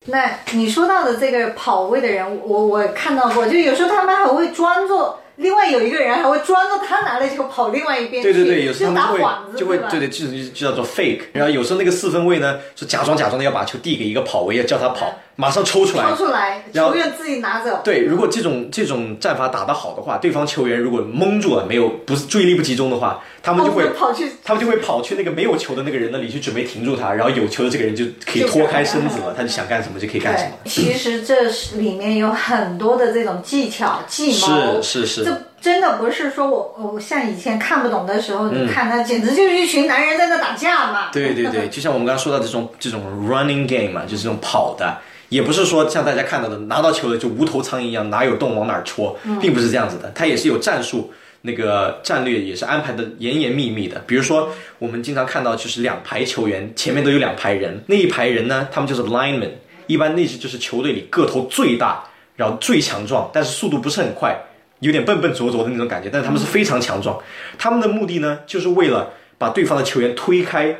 [0.06, 11.22] 那你说到的这个跑位的人，我我看到过，就有时候他们还会装作，另外有一个人还会装作他拿了球跑另外一边去，对对对，有时候就他们会就会对对，就就就叫做 fake。
[11.32, 16.16] 然后有时候那个四分卫呢，就假装假装的要把球递给一个跑位，要叫他跑，马上抽出来抽。
[16.16, 17.80] 出来，然后球员自己拿走。
[17.84, 30.50] 对，如果这种这种战法打得好的话，对方球员如果蒙住了，没有不是注意力不集中的话，他们就会哦跑去他们就会跑去那个没有球的那个人那里去准备停住他，然后有球的这个人就可以脱开身子了，他就想干什么就可以干什么。
[30.64, 35.27] 其实这里面有很多的这种技巧、计谋，是是是，这
[35.60, 41.10] 真的不是说我我像以前看不懂的时候，嗯你看他简直就是一群男人在那打架嘛。
[41.12, 51.12] 对对对， 就像我们刚刚说到这种这种 running game 嘛，就是这种跑的，也不是说像大家看到的拿到球了就无头苍蝇一样哪有洞往哪儿戳，并不是这样子的，他也是有战术。
[51.42, 59.50] 那个战略也是安排的严严密密的，比如说我们经常看到就是两排球员前面都有两排人，那一排人呢，他们就是 lineman，
[59.86, 62.02] 一般那是就是球队里个头最大，
[62.34, 64.36] 然后最强壮，但是速度不是很快，
[64.80, 67.18] 有点笨笨拙拙的那种感觉，但是他们是非常强壮。
[67.58, 70.76] 他们的目的呢，就是为了把对方的球员推开，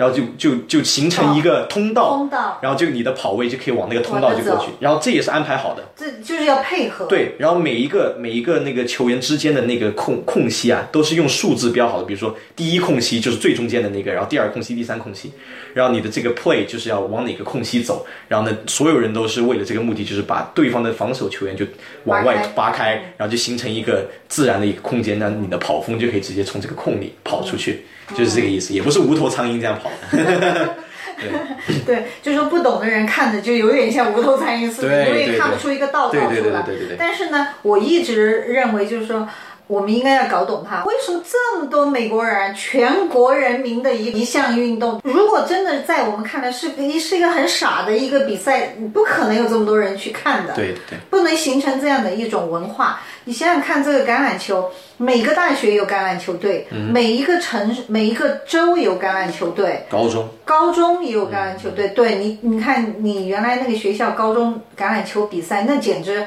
[0.00, 5.84] 然后就就就形成一个通道，通道然后就你的跑位就可以往那个通道就过去然后这也是安排好的。
[5.94, 7.04] 这就是要配合。
[7.04, 12.06] 对，然后每一个每一个那个球员之间的那个空空隙啊，都是用数字标好的。
[12.06, 15.32] 比如说第一空隙就是最中间的那个，然后第二空隙、第三空隙，
[15.74, 21.66] 然后你的这个 play 就是要往哪个空隙走，然后呢，所有人都是为了这个目的，就是把对方的防守球员就
[22.04, 27.84] 往外扒开，然后就形成一个自然的一个空间，那你的跑锋就可以直接从这个空里跑出去，
[28.16, 30.76] 就是这个意思，也不是无头苍蝇这样跑的。
[31.86, 36.62] 对，就是说不懂的人看着就有点像无头苍蝇似的，对因为看不出一个道道对对出来。
[36.62, 39.28] 对对对对对但是呢，我一直认为就是说。
[39.70, 40.82] 我们应该要搞懂它。
[40.84, 50.52] 为什么这么多美国人，全国人民的一一项运动，如果真的在我们看来是一是一个很傻的一个比赛，不可能有这么多人去看的。
[50.54, 53.00] 对对，不能形成这样的一种文化。
[53.24, 61.88] 你想想看，这个橄榄球，每个大学有橄榄球队，每一个城、每一个州有橄榄球队，高中高中也有橄榄球队。
[61.88, 66.26] 对你，你看你原来那个学校高中橄榄球比赛，那简直，嗯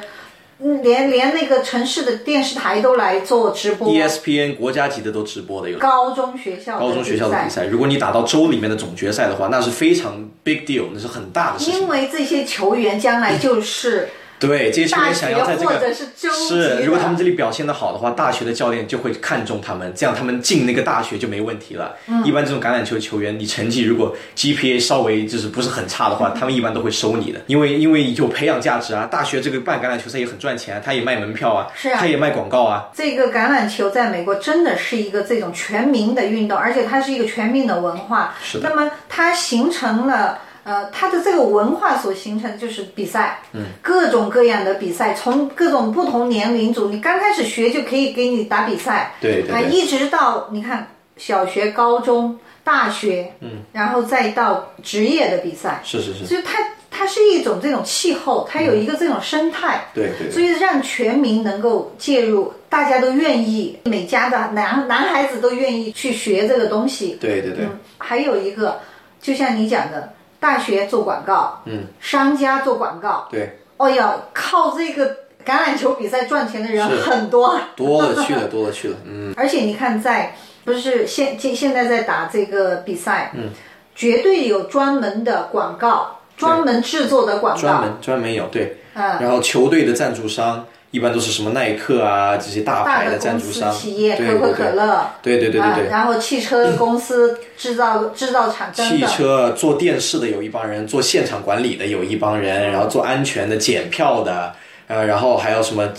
[0.82, 3.90] 连连那个城市的电视台都来做直播。
[3.90, 5.78] ESPN 国家级的都直播的有。
[5.78, 11.88] 高中学校高中学校的比赛，如果你打到州里面的总决赛的话，那是非常 big deal，那是很大的事情因。
[11.88, 21.96] 为这些球员将来就是对，这些球员想要在这个是如果他们这里表现的好的话，大学的教练就会看中他们，这样他们进那个大学就没问题了。
[22.08, 29.08] 嗯一般这种橄榄球球员，你成绩如果 GPA 稍微就是不是很差的话，他们一般都会收你的，因为因为有培养价值啊。
[29.10, 32.90] 大学这个办橄榄球赛也很赚钱啊，他也卖门票啊，是啊他也卖广告啊。
[32.94, 38.36] 这个橄榄球在美国真的是一个这种全民的运动，而且它是一个全民的文化。
[38.44, 40.40] 是的那么它形成了。
[40.64, 60.32] 呃，它的这个文化所形成的就是比赛，嗯，各种各样的比赛，从各种不同年龄组，你刚开始学就可以给你打比赛，啊，对对对，一直到你看小学、高中、大学，嗯，然后再到职业的比赛，是是是，所以它它是一种这种气候，它有一个这种生态，对对对。
[60.32, 67.18] 所以让全民能够介入，大家都愿意，每家的男男孩子都愿意去学这个东西。
[67.20, 68.80] 对对对，嗯，还有一个，
[69.20, 70.14] 就像你讲的，
[70.44, 75.08] 大学做广告，嗯，商家做广告，对，哦呀，靠这个
[75.46, 83.52] 橄榄球比赛赚钱的人很多，多了去了，多了去了， 嗯，而且你看在，不是现现现在在打这个比赛，嗯，
[83.96, 89.22] 绝对有专门的广告，专门制作的广告，专门专门有对，嗯。
[89.22, 104.54] 然后球队的赞助商一般都是什么耐克啊这些大牌的赞助商，企业，对可口可乐，对对对对对啊，然后汽车公司制造制造厂真汽，车做电视的有一帮人，做现场管理的有一帮人，然后做安全的、检票的，
[104.86, 105.92] 呃，然后还有什么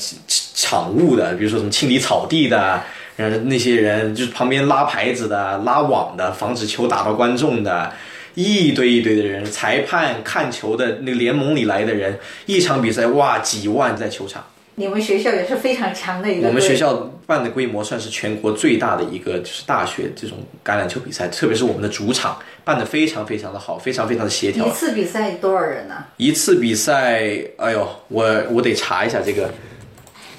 [0.54, 2.80] 场务的，比如说什么清理草地的，
[3.16, 7.92] 然后那些人就是旁边拉牌子的、拉网的，防止球打到观众的。
[8.36, 14.44] 一堆一堆的人，裁判看球的那个联盟里来的人，一场比赛哇几万在球场。
[14.76, 16.48] 你们学校也是非常强的一个。
[16.48, 16.94] 我们学校
[17.26, 24.70] 办的规模算是全国最大的一个，就是大学这种橄榄球比赛，特别是我们的主场办的非常非常的好，非常非常的协调一。
[24.72, 27.22] 次比赛多少人呢、一次比赛，
[27.56, 29.50] 哎呦，我我得查一下这个，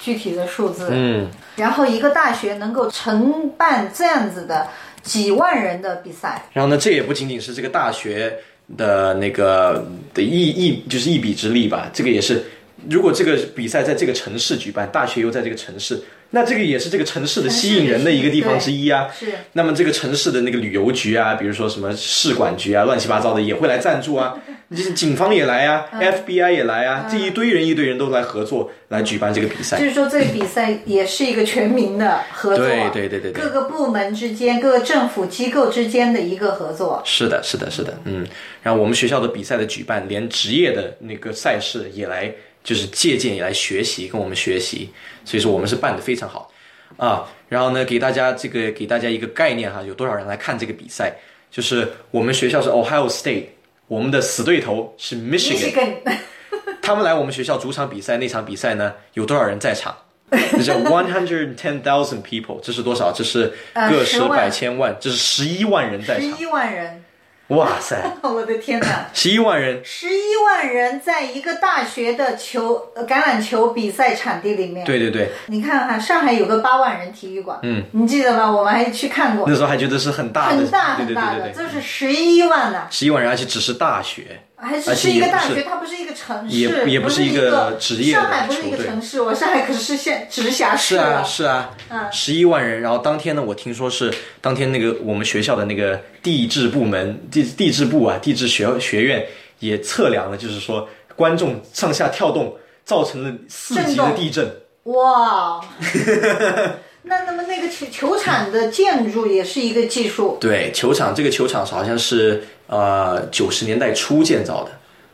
[0.00, 0.88] 具体的数字。
[0.90, 4.68] 嗯，然后一个大学能够承办这样子的
[5.02, 8.36] 几万人的比赛，然后呢，这也不仅仅是这个大学
[8.76, 12.44] 的那个的一一就是一比之力吧，这个也是，
[12.88, 19.08] 如果这个比赛在这个城市举办，大学又在这个城市，那这个也是这个城市的吸引人的一个地方之一啊。
[19.18, 24.38] 是那么这个城市的那个旅游局啊，比如说什么市管局啊，乱七八糟的也会来赞助啊，
[24.70, 29.78] 就是警方也来啊、f b i 也来啊，这一堆人一堆人都来合作来举办这个比赛。
[29.78, 37.00] 就是说这个比赛也是一个全民的合作，对对对对对各个部门之间、各个政府机构之间的一个合作。
[37.06, 38.26] 是的，是的，是的，嗯。
[38.62, 42.32] 然后我们学校的比赛的举办，连职业的那个赛事也来，
[42.66, 44.90] 就是借鉴也来学习，跟我们学习。
[45.24, 46.50] 所以说我们是办的非常好
[46.96, 47.24] 啊。
[47.48, 51.14] 然后呢，给大家这个给大家一个概念哈，有多少人来看这个比赛？
[51.48, 53.44] 就是我们学校是 Ohio State，
[53.86, 56.18] 我们的死对头是 Michigan，Michigan
[56.82, 59.96] 他们来我们学校主场比赛，那场比赛呢，有多少人在场？
[60.28, 63.12] 这是 one hundred ten thousand people，这是多少？
[63.12, 66.36] 这是呃个十百千万，这是十一万人在场。
[66.36, 67.04] 十一万人，
[67.48, 69.06] 哇塞， 我的天哪！
[69.14, 78.50] 十一万人，十一万人在一个大学的球呃橄榄球比赛场地里面，对对对，你看哈，上海有个八万人体育馆，嗯，你记得吗？
[78.50, 79.46] 我们还去看过。
[79.48, 81.52] 那，时候还觉得是很大的，很大很大的，对对对。
[81.52, 92.80] 对，这是十一万呢，十一万人，而且只是大学，还是而且是一个大学，不它不是一个城市，也也不是一个职业的上海不是一个城市，我上海可是县直辖市是啊是啊嗯，十一万人。
[92.80, 99.26] 然后当天呢，我听说是当天那个我们学校的那个地质部门地地质部啊，地质学学院
[99.58, 104.50] 也测量了，就是说观众上下跳动造成了四级的地震。
[104.84, 105.60] 哇。
[107.08, 114.72] 那那么那个球球场的建筑也是一个技术对，球场这个球场好像是呃九十年代初建造的。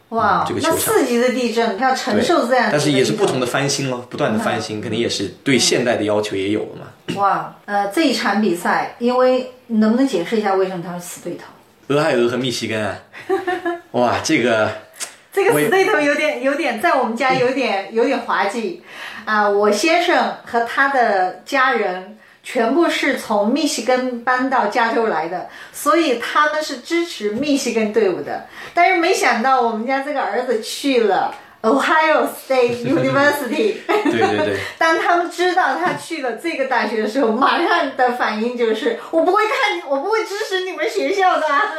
[0.09, 7.17] 哇嗯这个，球那场四级的地震它要承受这样但是也是不同的的翻新咯，不断的翻新，肯定也是对现代的要求也有了嘛。
[7.21, 7.55] 哇。
[7.67, 11.45] 呃，这一场比赛，因为你能不能解释一下为什么它是死对头？
[11.89, 12.99] 俄亥俄和密西根啊，
[13.93, 14.71] 哇，这个
[15.33, 18.83] 这个死对头有点有点在我们家有点有点滑稽。
[19.25, 28.47] 啊，我先生和他的家人全部是从密西根搬到加州来的，所以他们是支持密西根队伍的。
[28.75, 41.75] 但是没想到我们家这个儿子去了 Ohio State University，对对对， 当他们知道他去了这个大学的时候，马上的反应就是：我不会看，我不会支持你们学校的啊。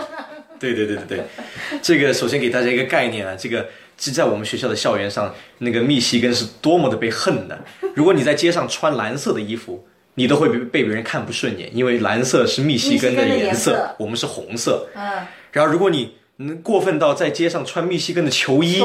[0.60, 3.68] 对对对对对，这个首先给大家一个概念啊，这个
[4.04, 7.58] 是在我们学校的校园上，那个密西根是多么的被恨的。
[7.96, 9.82] 如果你在街上穿蓝色的衣服，
[10.16, 14.90] 你都会被被别人看不顺眼，因为蓝色是密西根的颜颜色我们是红色。
[14.94, 18.82] 嗯，然后如果你能过分到在街上穿密西根的球衣，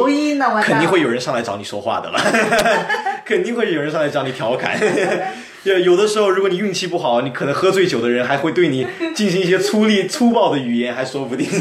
[0.63, 2.21] 肯定会有人上来找你说话的了，
[3.27, 4.79] 肯定会有人上来找你调侃。
[5.65, 11.49] 有有的时候，如果你运气不好，你可能喝醉酒的人还会对你进行一些粗力、粗暴的语言，还说不定。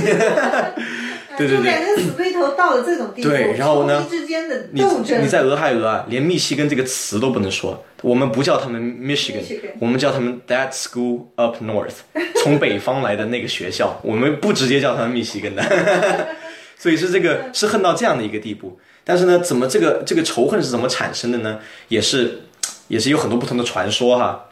[1.38, 11.98] 对对对就感觉死对头到了这种地步，对然后呢之间的你斗争，你在俄亥俄啊，连密西根这个词都不能说，我们不叫他们 Michigan，Michigan 我们叫他们 That School Up North，
[12.44, 15.64] 从北方来的那个学校，我们不直接叫他们密西根的，
[16.78, 18.80] 所以是这个是恨到这样的一个地步。
[19.04, 21.60] 但是呢，怎么这个这个仇恨是怎么产生的呢？
[21.88, 22.42] 也是
[22.90, 24.44] 也是有很多不同的传说哈。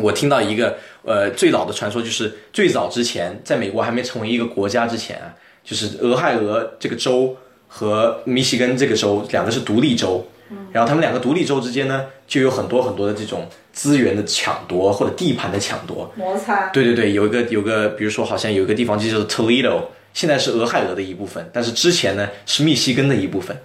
[0.00, 5.28] 我听到一个呃最老的传说，就是最早之前，在美国还没成为一个国家之前啊，
[5.64, 7.36] 就是俄亥俄这个州
[7.68, 10.26] 和密西根这个州两个是独立州，
[10.72, 16.12] 然后他们两个独立州之间呢，就有很多很多的这种资源的抢夺或者地盘的抢夺。
[16.16, 16.68] 摩擦。
[16.70, 19.80] 对对对，有一个有个，比如说好像有一个地方就叫做 Toledo，
[20.14, 23.56] 现在是俄亥俄的一部分，但是之前呢是密西根的一部分。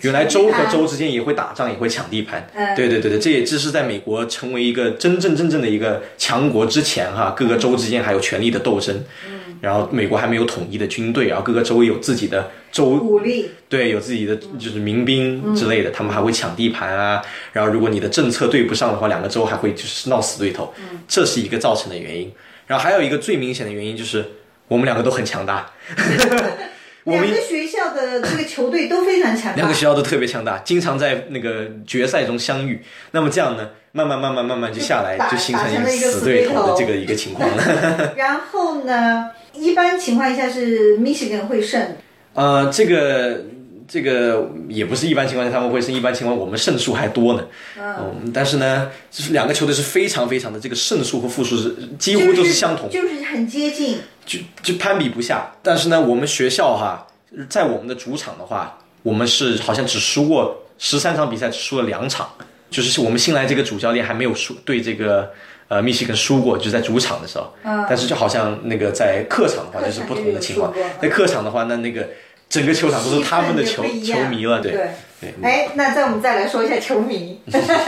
[0.00, 2.48] 原来州和州之间也会打仗，也会抢地盘。
[2.54, 8.94] 嗯对对对对，这也这是在美国成为一个真正真正的一个强国之前哈，各个州之间还有权力的斗争。
[9.28, 9.40] 嗯。
[9.62, 17.22] 然后美国还没有统一的军队，然后各个州有自己的州武力，对，有自己的就是民兵之类的，他们还会抢地盘啊。
[17.54, 20.74] 然后如果你的政策对不上的话，两个州还会就是闹死对头，
[21.08, 22.30] 这是一个造成的原因。
[22.66, 24.22] 然后还有一个最明显的原因就是
[24.68, 25.70] 我们两个都很强大，
[27.04, 29.74] 我们两个学校的这个球队都非常强大两个。
[29.74, 32.82] 学校都特别强大，经常在那个决赛中相遇。
[33.12, 38.14] 那么这样呢，慢慢慢慢慢慢就下来，打就形成了一个死对头死对头的这个一个情况了。
[38.18, 41.96] 然后呢，一般情况下是 Michigan 会胜，
[42.34, 43.44] 呃，这个
[43.86, 47.46] 这个也不是一般情况下他们会胜，一般情况我们胜数还多呢。
[47.78, 53.98] 嗯，但是呢，就是两个球队是非常非常的这个胜数和负数是几乎都是相同，就是很接近。
[54.26, 55.52] 就就攀比不下。
[55.62, 57.06] 但是呢，我们学校哈，
[57.48, 62.28] 在我们的主场的话，我们是好像只输过十三场比赛，只输了两场。
[62.68, 65.30] 就是我们新来这个主教练还没有输对这个
[65.68, 67.54] 呃密西根输过，就在主场的时候。
[67.62, 70.74] 嗯但是就好像那个在客场的话，就是不同的情况。
[71.00, 72.08] 在客场的话，那那个
[72.48, 74.90] 整个球场都是他们的球球迷了，对对。
[75.42, 77.40] 哎，那再我们再来说一下球迷，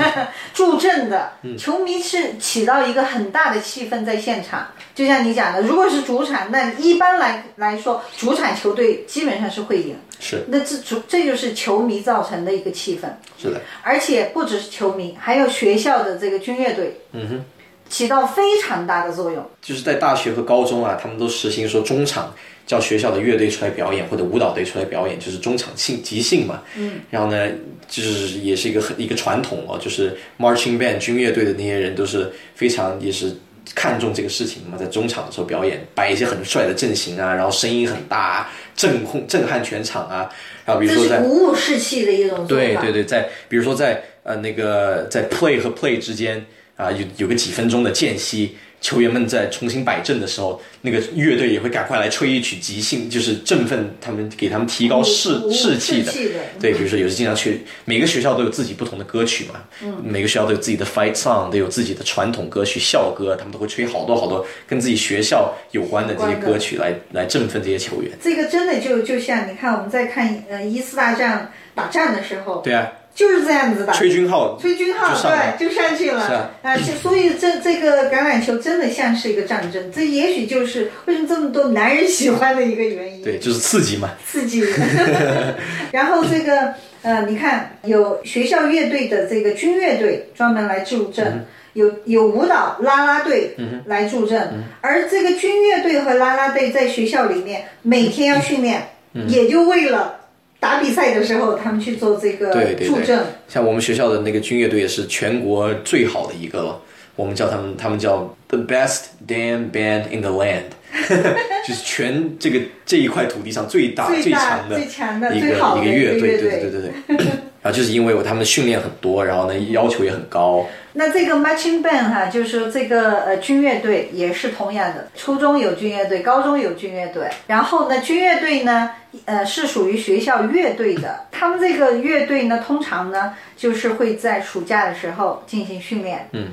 [0.55, 4.69] 助阵的嗯球迷是起到一个很大的气氛在现场。
[4.95, 9.97] 就像你讲的，如果是主场，那一般来来说，主场球队基本上是会赢。
[10.19, 13.07] 是那这主这就是球迷造成的一个气氛，
[13.41, 17.45] 是的，而且不只是球迷，还有学校的这个军乐队，嗯哼。
[17.89, 19.45] 起到非常大的作用。
[19.61, 22.35] 就是在大学和高中啊，他们都实行说中场
[22.67, 26.63] 叫学校的乐队出来表演或者舞蹈队出来表演，就是中场性即兴嘛。
[26.77, 27.01] 嗯。
[27.11, 27.49] 然后呢，
[27.89, 33.35] 就是也是一个很一个传统哦，就是 marching band 军乐队的那些人都是非常也是
[33.75, 40.29] 看重这个事情嘛，在中场的时候表演，摆一些很帅的阵型啊，然后声音很大，震控震撼全场啊。
[40.65, 42.47] 然后比如说在鼓舞士气的一种。
[42.47, 46.45] 对对对，在比如说在呃那个在 play 和 play 之间
[46.79, 56.13] 啊、有有个几分钟的间隙，球员们在重新摆阵的时候，那个乐队也会赶快来吹一曲即兴，就是振奋他们，给他们提高士士气的。
[56.61, 68.13] 对，比如说有时经常去每个学校都有自己不同的歌曲嘛，嗯，每个学校都有自己的 fight song，都有自己的传统歌曲校歌，他们都会吹好多好多跟自己学校有关的这些歌曲来来振奋这些球员。
[68.23, 72.89] 这个真的就就像你看我们在看呃一次大战打仗的时候，对啊，
[73.19, 73.93] 就是这样子的。
[73.95, 76.25] 崔军浩，崔军号，就上来对，就上去了。
[76.25, 76.33] 是
[76.69, 83.25] 啊就所以这这个橄榄球真的像是一个战争，这也许就是为什么这么多男人喜欢的一个原因。
[83.25, 84.11] 对，就是刺激嘛。
[84.25, 84.65] 刺激。
[85.91, 91.45] 然后这个呃，你看有学校乐队的这个军乐队专门来助阵。
[91.75, 93.55] 有有舞蹈啦啦队
[93.85, 98.89] 来助阵，而这个军乐队和啦啦队在学校里面每天要训练，
[99.29, 100.18] 也就为了
[100.61, 103.21] 打比赛的时候他们去做这个对对对助阵。
[103.47, 106.81] 像我们学校的那个军乐队也是全国最好的一个了，
[107.15, 110.65] 我们叫他们，他们叫 the best damn band in the land，
[111.67, 117.29] 就是全这个这一块土地上最大最大强的最强的一个一个乐队对对对对对。
[117.61, 128.91] 然后就是因为我他们的训练很多，然后呢要求也很高，那这个 marching band 哈，就是说这个呃军乐队也是同样的，初中有军乐队，高中有军乐队，然后呢军乐队呢，
[129.25, 136.49] 呃是属于学校乐队的，他们这个乐队呢，通常呢就是会在暑假的时候进行训练，嗯，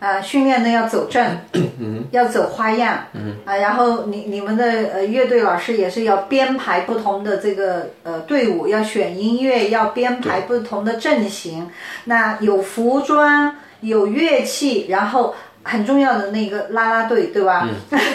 [0.00, 11.70] 呃训练呢要走正，嗯， 要走花样，嗯啊，然后你你们的呃乐队老师也是要编排不同的这个呃队伍，要选音乐，要编排不同的阵型，
[12.04, 13.54] 那有服装。
[13.82, 17.66] 有乐器，然后很重要的那个啦啦队，对吧？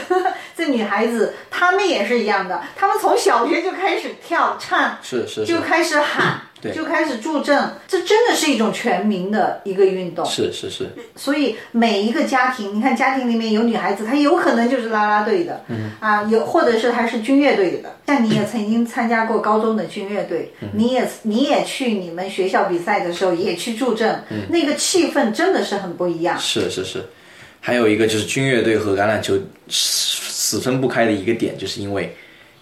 [0.56, 10.26] 这女孩子她们也是一样的，她们从小学就开始跳唱，是是是就开始喊，对就开始助阵，这真的是一种全民的一个运动。
[10.26, 17.94] 是是是，所以每一个家庭，你看家庭里面有女孩子，她有可能就是啦啦队的，嗯啊，有或者是她是军乐队的。
[18.08, 26.40] 像你也曾经参加过高中的军乐队，嗯你也你也去你们学校比赛的时候也去助阵，嗯那个气氛真的是很不一样。
[26.40, 27.04] 是是是，
[27.60, 29.36] 还有一个就是军乐队和橄榄球
[29.68, 32.16] 死死分不开的一个点，就是因为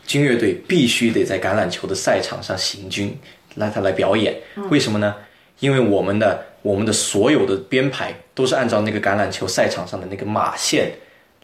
[0.08, 3.18] 军乐队必须得在橄榄球的赛场上行军，
[3.56, 4.36] 让他来表演。
[4.70, 5.16] 为什么呢？
[5.60, 10.92] 因为我们的我们的所有的编排都是按照那个橄榄球赛场上的那个马线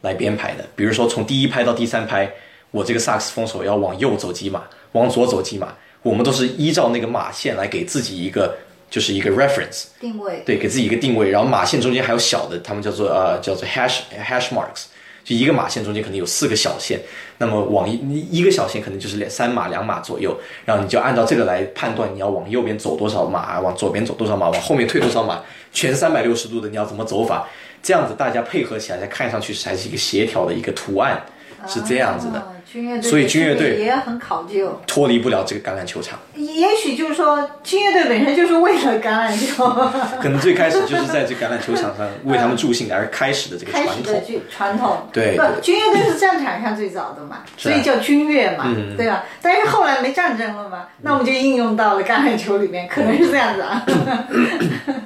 [0.02, 0.66] 来编排的。
[0.76, 2.30] 比如说从第一拍到第三拍，
[2.72, 8.58] 我这个萨克斯风手要往右走几码，往左走几码，我们都是依照那个马线来给自己一个
[8.90, 9.86] 就是一个 reference。
[10.00, 14.86] 定位对，给自己一个定位，然后马线中间还有小的，他们叫做呃叫做 hash hash marks，
[15.24, 17.00] 就一个马线中间可能有四个小线，
[17.38, 25.42] 那么往一一个小线可能就是两三码两码左右，然后你就按照这个来判断你要往右边走多少码，往左边走多少码，往后面退多少码，
[25.72, 27.48] 全三百六十度的你要怎么走法，
[27.84, 31.22] 这样子大家配合起来才看上去才是一个协调的一个图案，
[31.68, 34.80] 是这样子的，军乐队，所以军乐队也很考究。
[34.86, 36.20] 脱离不了这个橄榄球场。
[36.36, 39.68] 也许就是说，军乐队本身就是为了橄榄球
[40.22, 44.06] 可能最开始就是在这橄榄球场上为他们助兴而开始的这个 开传统。
[44.06, 44.98] 始的军传统。
[45.12, 49.24] 对不，军乐队是战场上最早的嘛，所以叫军乐嘛，嗯对吧？
[49.42, 53.84] 但是后来没战争了嘛，那我们就应用到了橄榄球里面，可能是这样子啊。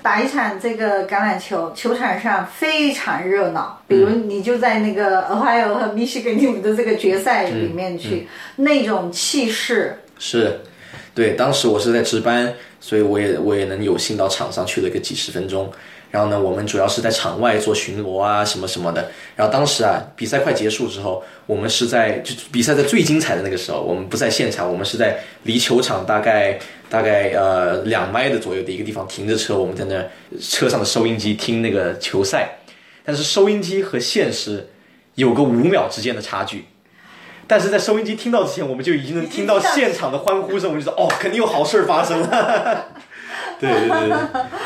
[0.02, 8.28] 打一场这个橄榄球，球场上非常热闹，比如嗯你就在那个 Ohio 和 Michigan 你们的这个决赛里面嗯去，
[8.58, 10.00] 那种气势。
[10.20, 10.60] 是，
[11.14, 15.72] 对，当时我是在值班，所以我也我也能有幸到场上去了个几十分钟。
[16.12, 19.10] 然后呢，我们主要是在场外做巡逻啊，什么什么的。
[19.36, 30.06] 然后当时啊，比赛快结束之后，我们是在就比赛在最精彩的那个时候，我们不在现场，我们是在离球场大概大概呃两迈的左右的一个地方停着车，我们在那
[30.40, 32.60] 车上的收音机听那个球赛。
[33.04, 34.70] 但是收音机和现实
[35.16, 36.66] 有个五秒之间的差距。
[37.54, 42.88] 但是在收音机听到之前，我们就已经能听到现场的欢呼声，我们就说哦，肯定有好事儿发生 了。
[43.60, 44.18] 对对对对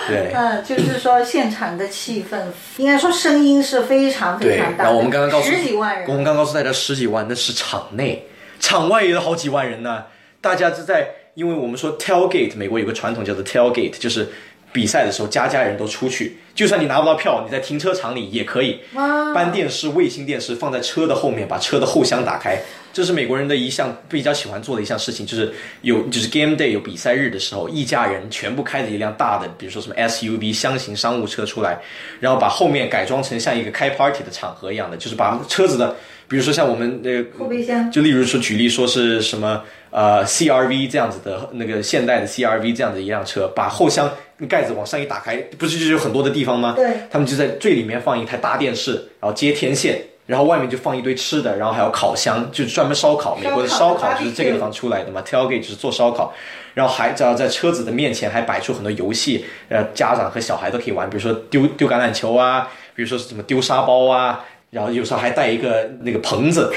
[0.08, 2.40] 对 嗯，就是说现场的气氛，
[2.78, 4.58] 应该说声音是非常非。
[4.58, 4.84] 常大的。
[4.86, 8.26] 然后我们刚刚告诉十几万人，我们刚刚告诉大家十几万，那是场内，
[8.58, 10.06] 场外也有好几万人呢。
[10.40, 14.30] 大家是在，因为我们说 tailgate，美国有个传统叫做 tailgate，就是
[14.72, 22.60] 比赛的时候家家人都出去，就算你拿不到票，你在停车场里也可以哇搬电视、卫星电视放在车的后面，把车的后箱打开。
[22.94, 31.78] 这是美国人的一项比较喜欢做的一项事情，就是有就是 game day 有比赛日的时候，一家人全部开着一辆大的，比如说什么 SUV 箱型商务车出来，
[32.20, 35.96] 然后把后面改装成像一个开 party 的场合一样的，就是把车子的，
[36.28, 39.62] 比如说像我们那个后备箱就例如说举例说是什么
[39.92, 44.10] 呃 CRV 这样子的那个现代的 CRV 这样的一辆车，把后箱
[44.46, 46.74] 盖子往上一打开，不是就有很多的地方吗？
[46.76, 50.02] 对，他们就在最里面放一台大电视，然后接天线。
[50.28, 53.34] 然后外面就放一堆吃的，然后还有烤箱，就是专门烧烤。
[53.38, 56.34] 美国的烧烤就是这个地方出来的嘛，tailgate 就是做烧烤。
[56.74, 66.72] 然后还只要在车子的面前还摆出很多游戏，呃，家长和小孩都可以玩，比如说丢丢橄榄球啊，比如说是什么丢沙包啊，然后有时候还带一个那个棚子，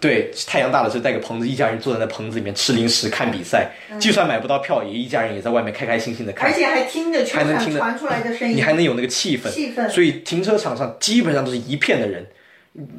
[0.00, 6.48] 对，太阳大的时候带个棚子，一家人坐在那棚子里面吃零食看比赛，就算买不到票，也一家人也在外面开开心心的看。
[6.48, 6.54] 而。
[6.54, 9.88] 且还听着球场传出来的声音，你还能有那个气氛，气氛。
[9.88, 12.24] 所以停车场上基本上都是一片的人，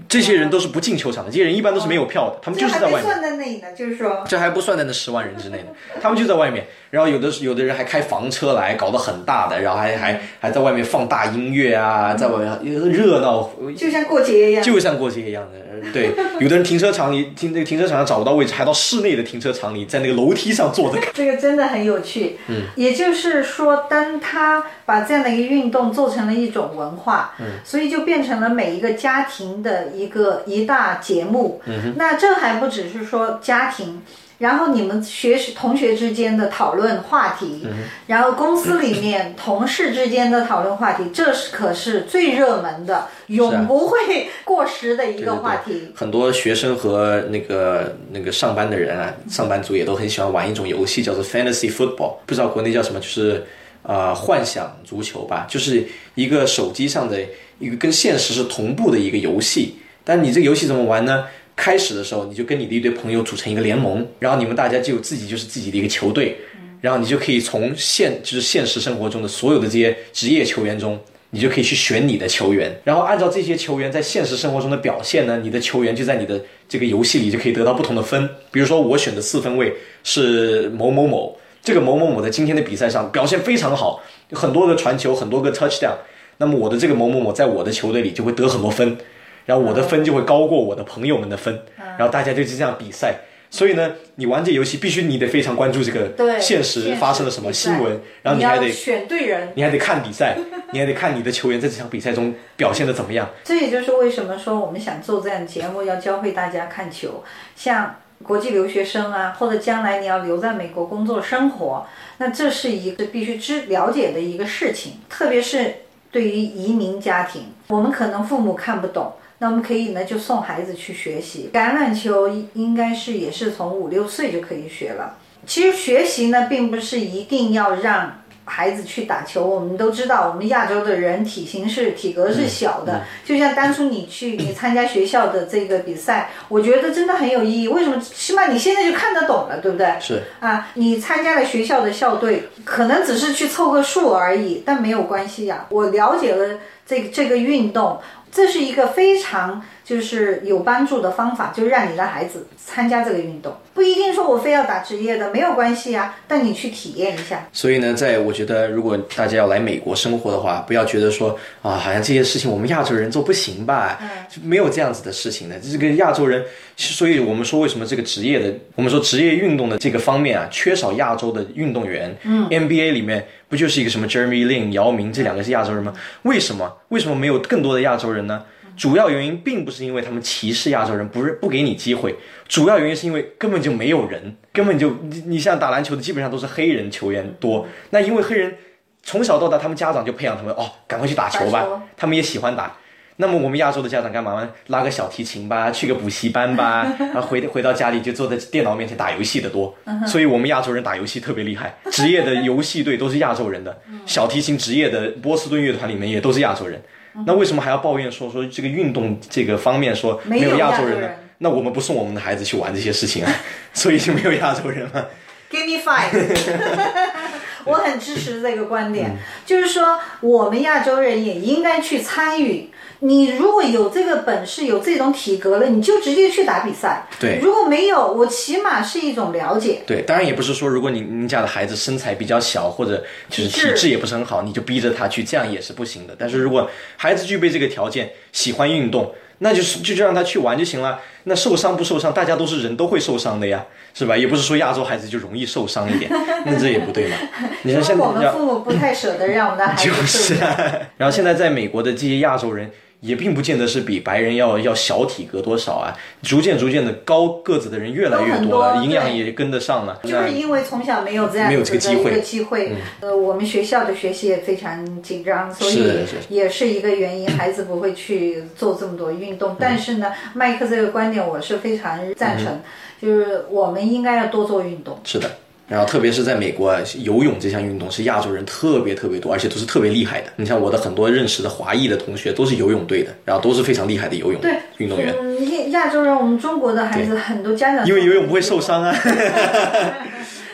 [0.07, 3.01] 这些人都是不进球场的，这些人一般都是没有票的，他们就是在外面。
[3.01, 5.69] 算在内呢，就是说这还不算在那十万人之内呢，
[5.99, 14.63] 他们就在外面，然后有的有的人还开房车来，搞得很大的，然后还还还在外面放大音乐啊，在外面热闹，就像过节一样。
[14.63, 15.59] 就像过节一样的。
[15.91, 21.11] 对，有的人停车场里停那个停车场上找不到位置，还到室内的停车场里，在那个楼梯上坐着看。
[21.15, 34.01] 这个真的很有趣，嗯，也就是说，当他把这样的一个运动做成了一种文化，嗯，所以就变成了每一个家庭的一个一大节目，嗯，那这还不只是说家庭。
[34.43, 37.65] 然后你们学习同学之间的讨论话题，
[38.07, 45.93] 然后公司里面同事之间的讨论话题，这是可是最热门的，永不会过时的一个话题。
[45.95, 53.45] 很多学生和那个那个上班的人啊，上班族也都很喜欢玩一种游戏，叫做 Fantasy Football，不知道国内叫什么，就是
[53.83, 57.17] 呃幻想足球吧，就是一个手机上的
[57.59, 59.77] 一个跟现实是同步的一个游戏。
[60.03, 61.23] 但你这个游戏怎么玩呢？
[61.55, 66.37] 开始的时候，你就跟你的一堆朋友组成一个联盟，然后你们大家就自己就是自己的一个球队，
[66.81, 70.99] 然后你就可以从现就是现实生活中的所有的这些职业球员中，
[71.29, 78.29] 你就可以去选你的球员，然后按照这些球员在现实生活中的表现呢，你的球员就在你的这个游戏里就可以得到不同的分。
[78.51, 79.73] 比如说我选的四分位
[80.03, 85.95] 是某某某，这个某某某在今天的比赛上表现非常好，有很多个传球，很多个 touchdown，
[86.37, 88.97] 那么我的这个某某某在我的球队里就会得很多分。
[89.45, 91.61] 然后我的分就会高过我的朋友们的分，
[91.97, 93.15] 然后大家就是这样比赛。
[93.49, 100.35] 所以呢，你玩这游戏必须你得非常关注这个现实发生了什么新闻，然后你还得选对人，你还得看比赛，
[100.73, 103.29] 你还得看你的球员在这场比赛中表现的怎么样。
[103.43, 107.23] 这也就是为什么说我们想做这样的节目，要教会大家看球。
[107.55, 111.85] 像国际留学生啊，或者将来你要留在美国工作生活，
[112.17, 114.93] 那这是一个必须知了解的一个事情。
[115.07, 115.75] 特别是
[116.09, 119.13] 对于移民家庭，我们可能父母看不懂。
[119.43, 125.17] 那我们可以呢，就送孩子去学习橄榄球，应该是也是从五六岁就可以学了。
[125.45, 129.45] 其实学习呢，并不是一定要让孩子去打球。
[129.45, 133.01] 我们都知道，我们亚洲的人体型是体格是小的。
[133.25, 137.67] 就像当初你去你参加学校的这个比赛，我觉得真的很有意义。
[137.67, 137.99] 为什么？
[137.99, 139.93] 起码你现在就看得懂了，对不对？
[139.99, 145.65] 是啊，你参加了学校的校队，可能只是去凑个数而已，但没有关系呀。
[145.67, 147.99] 我了解了这个这个运动。
[148.33, 157.47] 这是一个非常就是有帮助的方法，就让你的孩子参加这个运动，不一定说我非要打职业的，没有关系啊，但你去体验一下。
[157.51, 165.59] 所以呢，在我觉得，如果大家要来美国生活的话，不要觉得说啊，好像这些事情我们亚洲人做不行吧，嗯、就没有这样子的事情的。
[165.59, 166.43] 这个亚洲人，
[166.77, 172.15] 所以我们说为什么这个职业的，我们说职业运动的这个方面啊，缺少亚洲的运动员。
[172.23, 173.25] 嗯，NBA 里面。
[173.49, 175.93] 不就是一个什么 Jeremy Lin、姚明这两个是亚洲人吗？
[176.23, 176.75] 为什么？
[176.87, 178.43] 为什么没有更多的亚洲人呢？
[178.75, 182.15] 主要原因并不是因为他们歧视亚洲人，不是不给你机会。
[182.47, 187.67] 主要原因是因为根本就没有人，根本就你你像打篮球的基本上都是黑人球员多。
[187.91, 188.55] 那因为黑人
[189.03, 192.75] 从小到大，他们家长就培养他们哦，赶快去打球吧，他们也喜欢打。
[193.17, 194.49] 那么我们亚洲的家长干嘛呢？
[194.67, 199.73] 拉个小提琴吧，去个补习班吧，然 后回回到家里就坐在电脑面前打游戏的多。
[200.07, 203.79] 所以我们亚洲人打游戏特别厉害，职业的游戏队都是亚洲人的。
[204.07, 206.81] 小提琴职业的波士顿乐团里面也都是亚洲人。
[207.25, 211.09] 那为什么还要抱怨说说这个运动这个方面说没有亚洲人呢？
[211.39, 213.31] 那我们不送我们的孩子去玩这些事情啊，
[213.73, 215.05] 所以就没有亚洲人嘛。
[215.51, 216.09] Give me five，
[217.65, 222.69] 我很支持这个观点， 就是说我们亚洲人也应该去参与。
[222.99, 227.05] 你如果有这个本事，有这种体格了，你就直接去打比赛。
[227.19, 229.81] 对，如果没有，我起码是一种了解。
[229.85, 236.15] 对，当然也不是说，如果你你家的孩子身材比较小，或者就是体质也不是很好，你就逼着他去，这样也是不行的。
[236.17, 240.99] 但是如果孩子具备这个条件，喜欢运动，那就是就就让他去玩就行了。
[241.23, 244.15] 那受伤不受伤，大家都是人都会受伤的呀，是吧？
[244.15, 246.11] 也不是说亚洲孩子就容易受伤一点，
[246.45, 247.15] 那这也不对嘛。
[247.63, 250.57] 你说我们父母不太舍得让我们的孩子就是啊。
[250.97, 252.71] 然后现在在美国的这些亚洲人。
[253.03, 259.99] 也并不见得是比白人要要小体格多少啊，逐渐逐渐的高个子的人越来越多了，营养也跟得上了。
[260.03, 262.71] 就是因为从小没有这样没有这个机会，机会。
[263.01, 269.57] 呃，我们学校的学习也非常紧张，所以也是一个原因，孩子不会去做这么多运动。
[269.59, 272.61] 但是呢，麦克这个观点我是非常赞成，
[273.01, 274.97] 就是我们应该要多做运动。
[275.03, 275.29] 是的。
[275.73, 280.27] 然后，特别是在美国，游泳这项运动是亚洲人特别特别多，而且都是特别厉害的。
[280.35, 284.39] 你像我的很多认识的华裔的同学，都是游泳队的，然后都是非常厉害的游泳
[284.77, 285.11] 运动员。
[285.19, 288.93] 嗯，亚洲人，我们中国的孩子很多家长因为游泳不会受伤啊，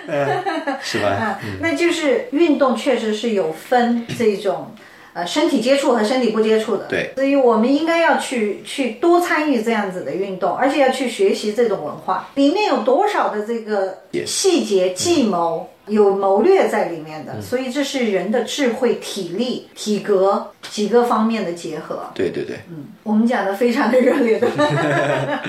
[0.81, 1.37] 是吧？
[1.59, 4.73] 那就是运动确实是有分这种。
[5.19, 15.69] 呃，身体接触和身体不接触的，对，所以我们应该要去去多参与这样子的运动，而且要去学习这种文化，里面有多少的这个细节计谋。
[15.89, 22.03] 有谋略在里面的，所以这是人的智慧、体力、体格几个方面的结合。
[22.13, 24.47] 对对对，嗯，我们讲的非常的热烈的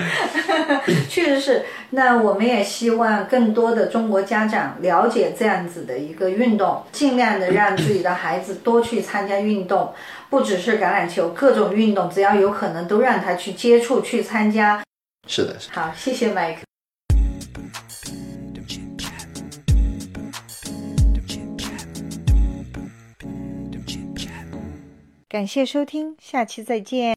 [1.07, 1.63] 确实是。
[1.91, 9.93] 那我们也希望更多的中国家长了解这样子的一个运动，尽量的让自己的孩子多去参加运动，
[10.29, 14.81] 不只是橄榄球，各种运动只要有可能都让他去接触、去参加。
[15.27, 16.70] 是的，好，谢谢 Mike。
[25.31, 27.09] 感谢收听，下期再见。